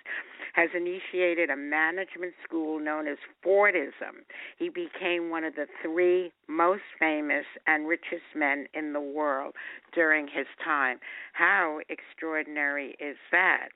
has 0.53 0.69
initiated 0.75 1.49
a 1.49 1.55
management 1.55 2.33
school 2.43 2.79
known 2.79 3.07
as 3.07 3.17
Fordism. 3.45 4.25
He 4.57 4.69
became 4.69 5.29
one 5.29 5.43
of 5.43 5.55
the 5.55 5.67
three 5.81 6.31
most 6.47 6.83
famous 6.99 7.45
and 7.67 7.87
richest 7.87 8.35
men 8.35 8.67
in 8.73 8.93
the 8.93 9.01
world 9.01 9.53
during 9.93 10.27
his 10.27 10.47
time. 10.63 10.99
How 11.33 11.79
extraordinary 11.89 12.95
is 12.99 13.17
that? 13.31 13.69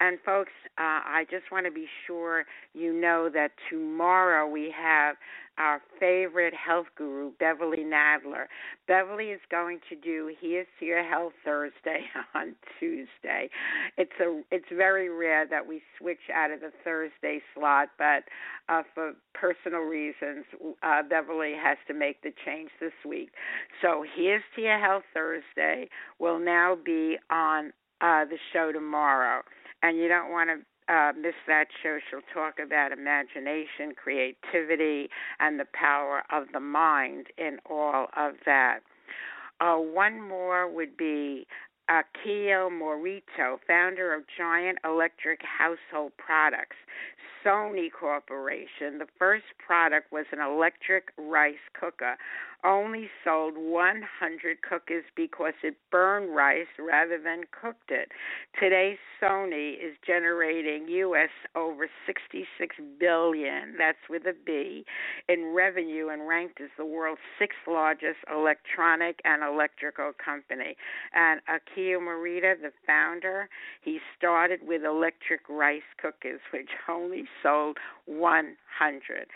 And 0.00 0.18
folks, 0.24 0.52
uh, 0.78 1.02
I 1.04 1.26
just 1.30 1.50
want 1.50 1.66
to 1.66 1.72
be 1.72 1.86
sure 2.06 2.44
you 2.72 2.92
know 2.92 3.28
that 3.32 3.50
tomorrow 3.68 4.48
we 4.48 4.72
have 4.76 5.16
our 5.58 5.82
favorite 5.98 6.54
health 6.54 6.86
guru, 6.96 7.32
Beverly 7.40 7.84
Nadler. 7.84 8.44
Beverly 8.86 9.30
is 9.30 9.40
going 9.50 9.80
to 9.88 9.96
do 9.96 10.32
Here's 10.40 10.68
to 10.78 10.86
Your 10.86 11.02
Health 11.02 11.32
Thursday 11.44 12.04
on 12.34 12.54
Tuesday. 12.78 13.50
It's 13.96 14.12
a 14.20 14.40
it's 14.52 14.68
very 14.74 15.08
rare 15.08 15.46
that 15.48 15.66
we 15.66 15.82
switch 15.98 16.30
out 16.32 16.52
of 16.52 16.60
the 16.60 16.70
Thursday 16.84 17.40
slot, 17.54 17.88
but 17.98 18.22
uh, 18.68 18.82
for 18.94 19.14
personal 19.34 19.80
reasons, 19.80 20.44
uh, 20.82 21.02
Beverly 21.02 21.54
has 21.60 21.78
to 21.88 21.94
make 21.94 22.22
the 22.22 22.32
change 22.46 22.70
this 22.80 22.92
week. 23.04 23.30
So 23.82 24.04
Here's 24.16 24.42
to 24.54 24.62
Your 24.62 24.78
Health 24.78 25.04
Thursday 25.12 25.88
will 26.20 26.38
now 26.38 26.76
be 26.84 27.16
on 27.30 27.72
uh, 28.00 28.24
the 28.24 28.38
show 28.52 28.70
tomorrow 28.70 29.42
and 29.82 29.98
you 29.98 30.08
don't 30.08 30.30
want 30.30 30.50
to 30.50 30.92
uh, 30.92 31.12
miss 31.20 31.34
that 31.46 31.66
show. 31.82 31.98
She'll 32.10 32.20
talk 32.32 32.54
about 32.64 32.92
imagination, 32.92 33.92
creativity, 33.94 35.08
and 35.40 35.60
the 35.60 35.66
power 35.72 36.22
of 36.32 36.44
the 36.52 36.60
mind 36.60 37.26
in 37.36 37.58
all 37.68 38.06
of 38.16 38.34
that. 38.46 38.80
Uh, 39.60 39.76
one 39.76 40.20
more 40.20 40.70
would 40.72 40.96
be 40.96 41.46
Akio 41.90 42.70
Morita, 42.70 43.56
founder 43.66 44.14
of 44.14 44.22
Giant 44.36 44.78
Electric 44.84 45.40
Household 45.42 46.12
Products. 46.16 46.76
Sony 47.44 47.88
Corporation. 47.90 48.98
The 48.98 49.06
first 49.18 49.44
product 49.64 50.12
was 50.12 50.26
an 50.32 50.40
electric 50.40 51.12
rice 51.16 51.54
cooker. 51.78 52.16
Only 52.64 53.08
sold 53.24 53.54
100 53.56 54.62
cookers 54.68 55.04
because 55.14 55.54
it 55.62 55.76
burned 55.92 56.34
rice 56.34 56.66
rather 56.76 57.16
than 57.22 57.44
cooked 57.52 57.90
it. 57.90 58.08
Today, 58.58 58.98
Sony 59.22 59.74
is 59.74 59.94
generating 60.04 60.88
U.S. 60.88 61.30
over 61.54 61.88
66 62.04 62.76
billion. 62.98 63.76
That's 63.78 63.98
with 64.10 64.22
a 64.26 64.34
B 64.44 64.84
in 65.28 65.52
revenue 65.54 66.08
and 66.08 66.26
ranked 66.26 66.60
as 66.60 66.70
the 66.76 66.84
world's 66.84 67.20
sixth 67.38 67.58
largest 67.68 68.18
electronic 68.28 69.20
and 69.24 69.44
electrical 69.44 70.10
company. 70.22 70.76
And 71.14 71.40
Akio 71.48 72.00
Morita, 72.00 72.60
the 72.60 72.72
founder, 72.84 73.48
he 73.82 74.00
started 74.16 74.60
with 74.66 74.82
electric 74.84 75.48
rice 75.48 75.82
cookers, 76.02 76.40
which 76.52 76.70
only 76.88 77.24
sold 77.40 77.78
100. 78.06 79.26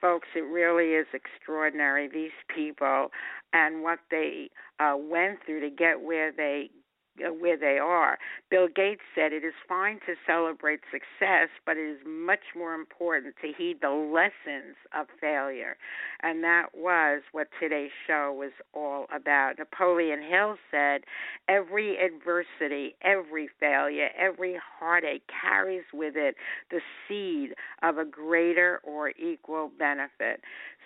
Folks, 0.00 0.28
it 0.36 0.40
really 0.40 0.94
is 0.94 1.06
extraordinary, 1.12 2.08
these 2.08 2.30
people 2.54 3.08
and 3.52 3.82
what 3.82 3.98
they 4.10 4.50
uh, 4.78 4.94
went 4.96 5.38
through 5.44 5.60
to 5.60 5.70
get 5.70 6.02
where 6.02 6.32
they 6.32 6.70
Uh, 7.18 7.32
where 7.32 7.56
they 7.56 7.78
are. 7.78 8.18
Bill 8.50 8.68
Gates 8.68 9.00
said 9.14 9.32
it 9.32 9.44
is 9.44 9.54
fine 9.68 9.98
to 10.06 10.14
celebrate 10.26 10.80
success, 10.90 11.48
but 11.66 11.76
it 11.76 11.90
is 11.90 11.98
much 12.06 12.54
more 12.56 12.74
important 12.74 13.34
to 13.42 13.52
heed 13.56 13.78
the 13.80 13.90
lessons 13.90 14.76
of 14.96 15.06
failure. 15.20 15.76
And 16.22 16.42
that 16.44 16.66
was 16.74 17.22
what 17.32 17.48
today's 17.60 17.90
show 18.06 18.34
was 18.36 18.52
all 18.74 19.06
about. 19.14 19.54
Napoleon 19.58 20.22
Hill 20.22 20.56
said, 20.70 21.02
Every 21.48 21.96
adversity, 21.96 22.94
every 23.02 23.48
failure, 23.58 24.10
every 24.16 24.56
heartache 24.78 25.22
carries 25.42 25.84
with 25.92 26.14
it 26.16 26.36
the 26.70 26.80
seed 27.06 27.54
of 27.82 27.98
a 27.98 28.04
greater 28.04 28.80
or 28.84 29.10
equal 29.10 29.70
benefit. 29.78 30.40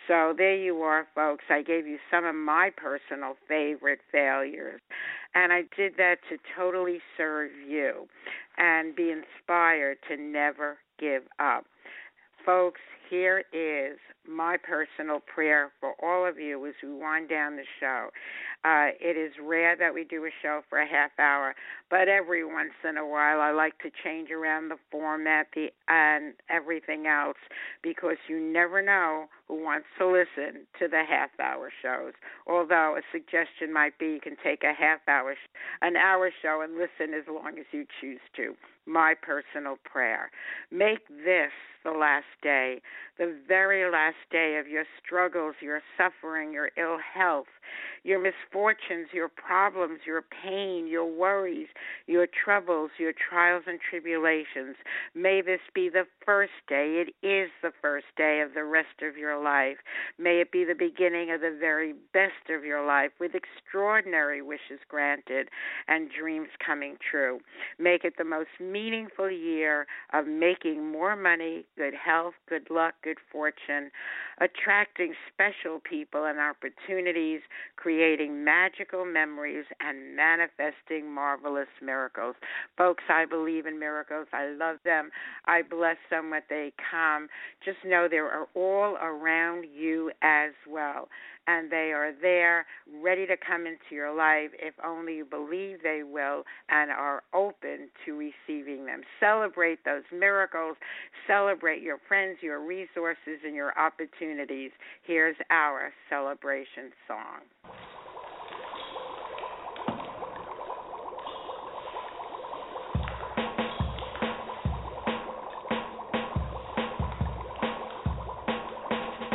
So 0.09 0.35
there 0.37 0.57
you 0.57 0.83
are, 0.83 1.07
folks. 1.15 1.45
I 1.49 1.63
gave 1.63 1.87
you 1.87 1.99
some 2.11 2.25
of 2.25 2.35
my 2.35 2.71
personal 2.77 3.35
favorite 3.49 4.01
failures. 4.11 4.81
And 5.35 5.53
I 5.53 5.63
did 5.77 5.97
that 5.97 6.17
to 6.31 6.37
totally 6.57 7.01
serve 7.17 7.51
you 7.67 8.07
and 8.59 8.95
be 8.95 9.11
inspired 9.11 9.99
to 10.09 10.17
never 10.17 10.79
give 10.99 11.23
up. 11.39 11.65
Folks, 12.45 12.81
here 13.13 13.45
is 13.53 13.99
my 14.27 14.57
personal 14.57 15.21
prayer 15.21 15.71
for 15.81 15.93
all 16.03 16.27
of 16.27 16.39
you 16.39 16.67
as 16.67 16.73
we 16.83 16.95
wind 16.95 17.29
down 17.29 17.57
the 17.57 17.65
show. 17.79 18.09
Uh, 18.65 18.97
it 19.01 19.19
is 19.19 19.33
rare 19.43 19.77
that 19.77 19.93
we 19.93 20.05
do 20.05 20.25
a 20.25 20.31
show 20.41 20.63
for 20.71 20.79
a 20.79 20.87
half 20.87 21.11
hour, 21.19 21.55
but 21.91 22.09
every 22.09 22.43
once 22.43 22.73
in 22.89 22.97
a 22.97 23.07
while 23.07 23.43
I 23.43 23.51
like 23.51 23.77
to 23.81 23.91
change 24.03 24.31
around 24.31 24.71
the 24.71 24.79
format 24.91 25.49
the 25.55 25.69
and 25.89 26.33
everything 26.49 27.07
else 27.07 27.37
because 27.83 28.17
you 28.29 28.41
never 28.41 28.81
know 28.81 29.27
who 29.47 29.63
wants 29.63 29.89
to 29.99 30.07
listen 30.07 30.65
to 30.79 30.89
the 30.89 31.03
half 31.07 31.31
hour 31.39 31.71
shows. 31.83 32.15
Although 32.47 32.97
a 32.97 33.03
suggestion 33.13 33.75
might 33.75 33.99
be 33.99 34.07
you 34.07 34.21
can 34.23 34.37
take 34.43 34.63
a 34.63 34.73
half 34.73 35.01
hour 35.07 35.35
an 35.83 35.97
hour 35.97 36.31
show 36.41 36.63
and 36.63 36.75
listen 36.75 37.13
as 37.13 37.25
long 37.29 37.59
as 37.59 37.67
you 37.73 37.85
choose 38.01 38.21
to. 38.37 38.55
My 38.87 39.15
personal 39.21 39.77
prayer. 39.85 40.31
Make 40.71 41.07
this 41.09 41.53
the 41.85 41.91
last 41.91 42.25
day, 42.43 42.81
the 43.19 43.37
very 43.47 43.91
last 43.91 44.17
day 44.31 44.59
of 44.59 44.69
your 44.69 44.85
struggles, 45.05 45.55
your 45.61 45.81
suffering, 45.97 46.53
your 46.53 46.71
ill 46.77 46.99
health, 46.99 47.47
your 48.05 48.21
misfortunes, 48.21 49.09
your 49.13 49.29
problems, 49.29 50.01
your 50.07 50.23
pain, 50.23 50.87
your 50.87 51.07
worries, 51.07 51.69
your 52.07 52.27
troubles, 52.27 52.91
your 52.99 53.13
trials 53.13 53.65
and 53.67 53.79
tribulations. 53.89 54.77
May 55.15 55.41
this 55.41 55.61
be 55.75 55.89
the 55.89 56.05
first 56.25 56.53
day. 56.69 57.05
It 57.07 57.27
is 57.27 57.51
the 57.63 57.73
first 57.81 58.07
day 58.17 58.41
of 58.41 58.55
the 58.55 58.65
rest 58.65 59.03
of 59.03 59.17
your 59.17 59.43
life. 59.43 59.77
May 60.19 60.41
it 60.41 60.53
be 60.53 60.65
the 60.65 60.75
beginning 60.75 61.31
of 61.31 61.41
the 61.41 61.57
very 61.59 61.95
best 62.13 62.51
of 62.51 62.65
your 62.65 62.85
life 62.85 63.13
with 63.21 63.33
extraordinary 63.35 64.43
wishes 64.43 64.81
granted 64.89 65.49
and 65.89 66.11
dreams 66.11 66.49
coming 66.65 66.97
true. 67.11 67.41
Make 67.79 68.05
it 68.05 68.15
the 68.19 68.25
most 68.25 68.51
meaningful 68.61 69.31
year 69.31 69.87
of 70.13 70.27
making 70.27 70.91
more 70.91 71.17
money, 71.17 71.65
good 71.77 71.95
health, 71.95 72.35
good 72.49 72.69
luck, 72.71 72.95
good 73.03 73.19
fortune, 73.31 73.91
attracting 74.41 75.15
special 75.33 75.81
people 75.81 76.25
and 76.25 76.39
opportunities, 76.39 77.41
creating 77.77 78.45
magical 78.45 79.05
memories, 79.05 79.65
and 79.81 80.17
manifesting 80.17 81.13
marvelous 81.13 81.69
miracles. 81.83 82.37
Folks, 82.77 83.05
I 83.09 83.25
believe 83.25 83.67
in 83.67 83.79
miracles. 83.79 84.27
I 84.33 84.49
love 84.49 84.77
them. 84.85 85.11
I 85.47 85.63
bless 85.63 85.97
them 86.11 86.31
when 86.31 86.43
they 86.49 86.73
come. 86.91 87.29
Just 87.65 87.79
know 87.85 88.09
they 88.11 88.19
are 88.19 88.47
all 88.55 88.97
around 88.97 89.65
you 89.75 90.11
as 90.23 90.53
well 90.69 91.09
and 91.47 91.71
they 91.71 91.93
are 91.93 92.13
there 92.21 92.67
ready 93.03 93.27
to 93.27 93.37
come 93.37 93.67
into 93.67 93.95
your 93.95 94.15
life 94.15 94.51
if 94.55 94.75
only 94.85 95.17
you 95.17 95.25
believe 95.25 95.79
they 95.83 96.03
will 96.05 96.45
and 96.69 96.91
are 96.91 97.23
open 97.35 97.89
to 98.05 98.13
receiving 98.13 98.87
them. 98.87 99.03
Celebrate 99.19 99.85
those 99.85 100.05
miracles, 100.13 100.77
celebrate 101.27 101.83
your 101.83 101.99
friends, 102.09 102.39
your 102.43 102.65
resources, 102.65 103.41
and 103.45 103.55
your 103.55 103.77
opportunities. 103.79 104.71
Here's 105.03 105.37
our 105.51 105.93
celebration 106.09 106.93
song. 107.09 107.42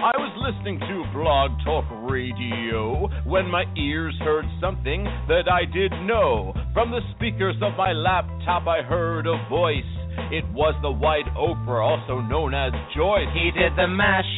I 0.07 0.15
was 0.15 0.31
listening 0.39 0.79
to 0.79 1.03
Blog 1.11 1.51
Talk 1.65 1.83
Radio 2.09 3.09
when 3.25 3.51
my 3.51 3.65
ears 3.75 4.15
heard 4.23 4.45
something 4.61 5.03
that 5.27 5.51
I 5.51 5.65
did 5.65 5.91
know. 6.07 6.53
From 6.73 6.91
the 6.91 7.01
speakers 7.15 7.55
of 7.61 7.75
my 7.75 7.91
laptop, 7.91 8.67
I 8.67 8.83
heard 8.83 9.27
a 9.27 9.35
voice. 9.49 9.83
It 10.31 10.45
was 10.53 10.75
the 10.81 10.91
White 10.91 11.27
Oprah, 11.35 11.83
also 11.83 12.21
known 12.21 12.53
as 12.53 12.71
Joyce. 12.95 13.27
He 13.33 13.51
did 13.51 13.75
the 13.75 13.87
mash. 13.87 14.29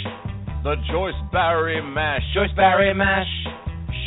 The 0.64 0.76
Joyce 0.92 1.14
Barrie 1.32 1.82
Mash. 1.82 2.24
Joyce 2.34 2.56
Barrie 2.56 2.94
Mash. 2.94 3.28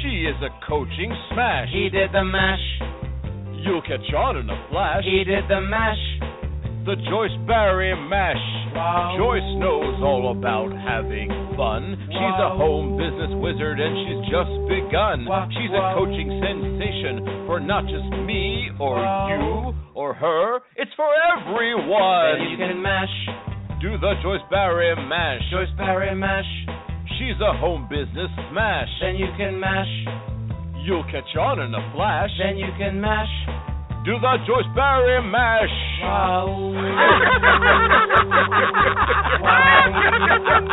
She 0.00 0.24
is 0.24 0.38
a 0.40 0.48
coaching 0.66 1.12
smash. 1.32 1.68
He 1.72 1.90
did 1.90 2.12
the 2.12 2.24
mash. 2.24 2.64
You'll 3.60 3.82
catch 3.82 4.08
on 4.16 4.38
in 4.38 4.48
a 4.48 4.58
flash. 4.70 5.04
He 5.04 5.22
did 5.24 5.44
the 5.48 5.60
mash. 5.60 6.00
The 6.82 6.96
Joyce 7.06 7.36
Barrie 7.46 7.94
Mash. 7.94 8.42
Joyce 9.14 9.50
knows 9.62 10.02
all 10.02 10.34
about 10.34 10.74
having 10.74 11.30
fun. 11.54 11.94
She's 12.10 12.38
a 12.42 12.58
home 12.58 12.98
business 12.98 13.30
wizard 13.38 13.78
and 13.78 13.94
she's 14.02 14.22
just 14.26 14.50
begun. 14.66 15.22
She's 15.54 15.70
a 15.70 15.94
coaching 15.94 16.26
sensation 16.42 17.46
for 17.46 17.60
not 17.60 17.86
just 17.86 18.10
me 18.26 18.70
or 18.80 18.98
you 18.98 19.78
or 19.94 20.14
her, 20.14 20.58
it's 20.74 20.90
for 20.96 21.06
everyone. 21.38 22.42
Then 22.42 22.50
you 22.50 22.56
can 22.58 22.82
mash. 22.82 23.14
Do 23.80 23.98
the 23.98 24.14
Joyce 24.22 24.42
Barrie 24.50 24.94
Mash. 25.06 25.42
Joyce 25.50 25.70
Barrie 25.76 26.14
Mash. 26.14 26.50
She's 27.22 27.38
a 27.38 27.54
home 27.56 27.86
business 27.88 28.26
smash. 28.50 28.88
Then 29.00 29.14
you 29.14 29.28
can 29.38 29.60
mash. 29.60 29.86
You'll 30.82 31.04
catch 31.04 31.36
on 31.38 31.60
in 31.60 31.72
a 31.72 31.92
flash. 31.94 32.30
Then 32.42 32.58
you 32.58 32.66
can 32.76 33.00
mash. 33.00 33.30
Do 34.04 34.18
the 34.18 34.38
Joyce 34.42 34.66
Barrie 34.74 35.22
Mash. 35.30 35.70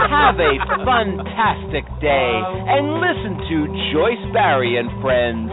Have 0.09 0.39
a 0.41 0.57
fantastic 0.89 1.85
day 2.01 2.41
and 2.65 2.97
listen 2.97 3.37
to 3.45 3.69
Joyce 3.93 4.25
Barrie 4.33 4.77
and 4.77 4.89
Friends. 5.03 5.51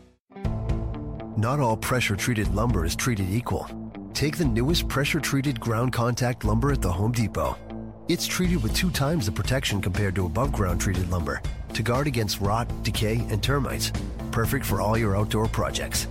Not 1.41 1.59
all 1.59 1.75
pressure 1.75 2.15
treated 2.15 2.53
lumber 2.53 2.85
is 2.85 2.95
treated 2.95 3.31
equal. 3.31 3.67
Take 4.13 4.37
the 4.37 4.45
newest 4.45 4.87
pressure 4.87 5.19
treated 5.19 5.59
ground 5.59 5.91
contact 5.91 6.45
lumber 6.45 6.71
at 6.71 6.83
the 6.83 6.91
Home 6.91 7.11
Depot. 7.11 7.57
It's 8.07 8.27
treated 8.27 8.61
with 8.61 8.75
two 8.75 8.91
times 8.91 9.25
the 9.25 9.31
protection 9.31 9.81
compared 9.81 10.13
to 10.17 10.27
above 10.27 10.53
ground 10.53 10.79
treated 10.79 11.09
lumber 11.09 11.41
to 11.73 11.81
guard 11.81 12.05
against 12.05 12.41
rot, 12.41 12.67
decay, 12.83 13.25
and 13.31 13.41
termites. 13.41 13.91
Perfect 14.29 14.63
for 14.63 14.81
all 14.81 14.95
your 14.95 15.17
outdoor 15.17 15.47
projects. 15.47 16.07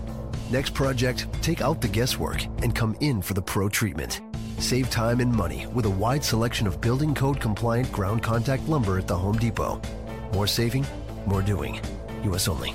Next 0.51 0.75
project, 0.75 1.29
take 1.43 1.61
out 1.61 1.81
the 1.81 1.87
guesswork 1.87 2.43
and 2.64 2.75
come 2.75 2.97
in 2.99 3.23
for 3.23 3.35
the 3.35 3.43
pro 3.43 3.69
treatment. 3.69 4.23
Save 4.59 4.90
time 4.90 5.21
and 5.21 5.33
money 5.33 5.64
with 5.69 5.87
a 5.87 5.90
wide 5.90 6.25
selection 6.25 6.66
of 6.66 6.81
building 6.81 7.14
code 7.14 7.38
compliant 7.38 7.93
ground 7.93 8.21
contact 8.21 8.69
lumber 8.69 8.99
at 8.99 9.07
the 9.07 9.16
Home 9.16 9.38
Depot. 9.38 9.81
More 10.33 10.49
saving, 10.49 10.85
more 11.25 11.40
doing. 11.40 11.81
U.S. 12.25 12.49
only. 12.49 12.75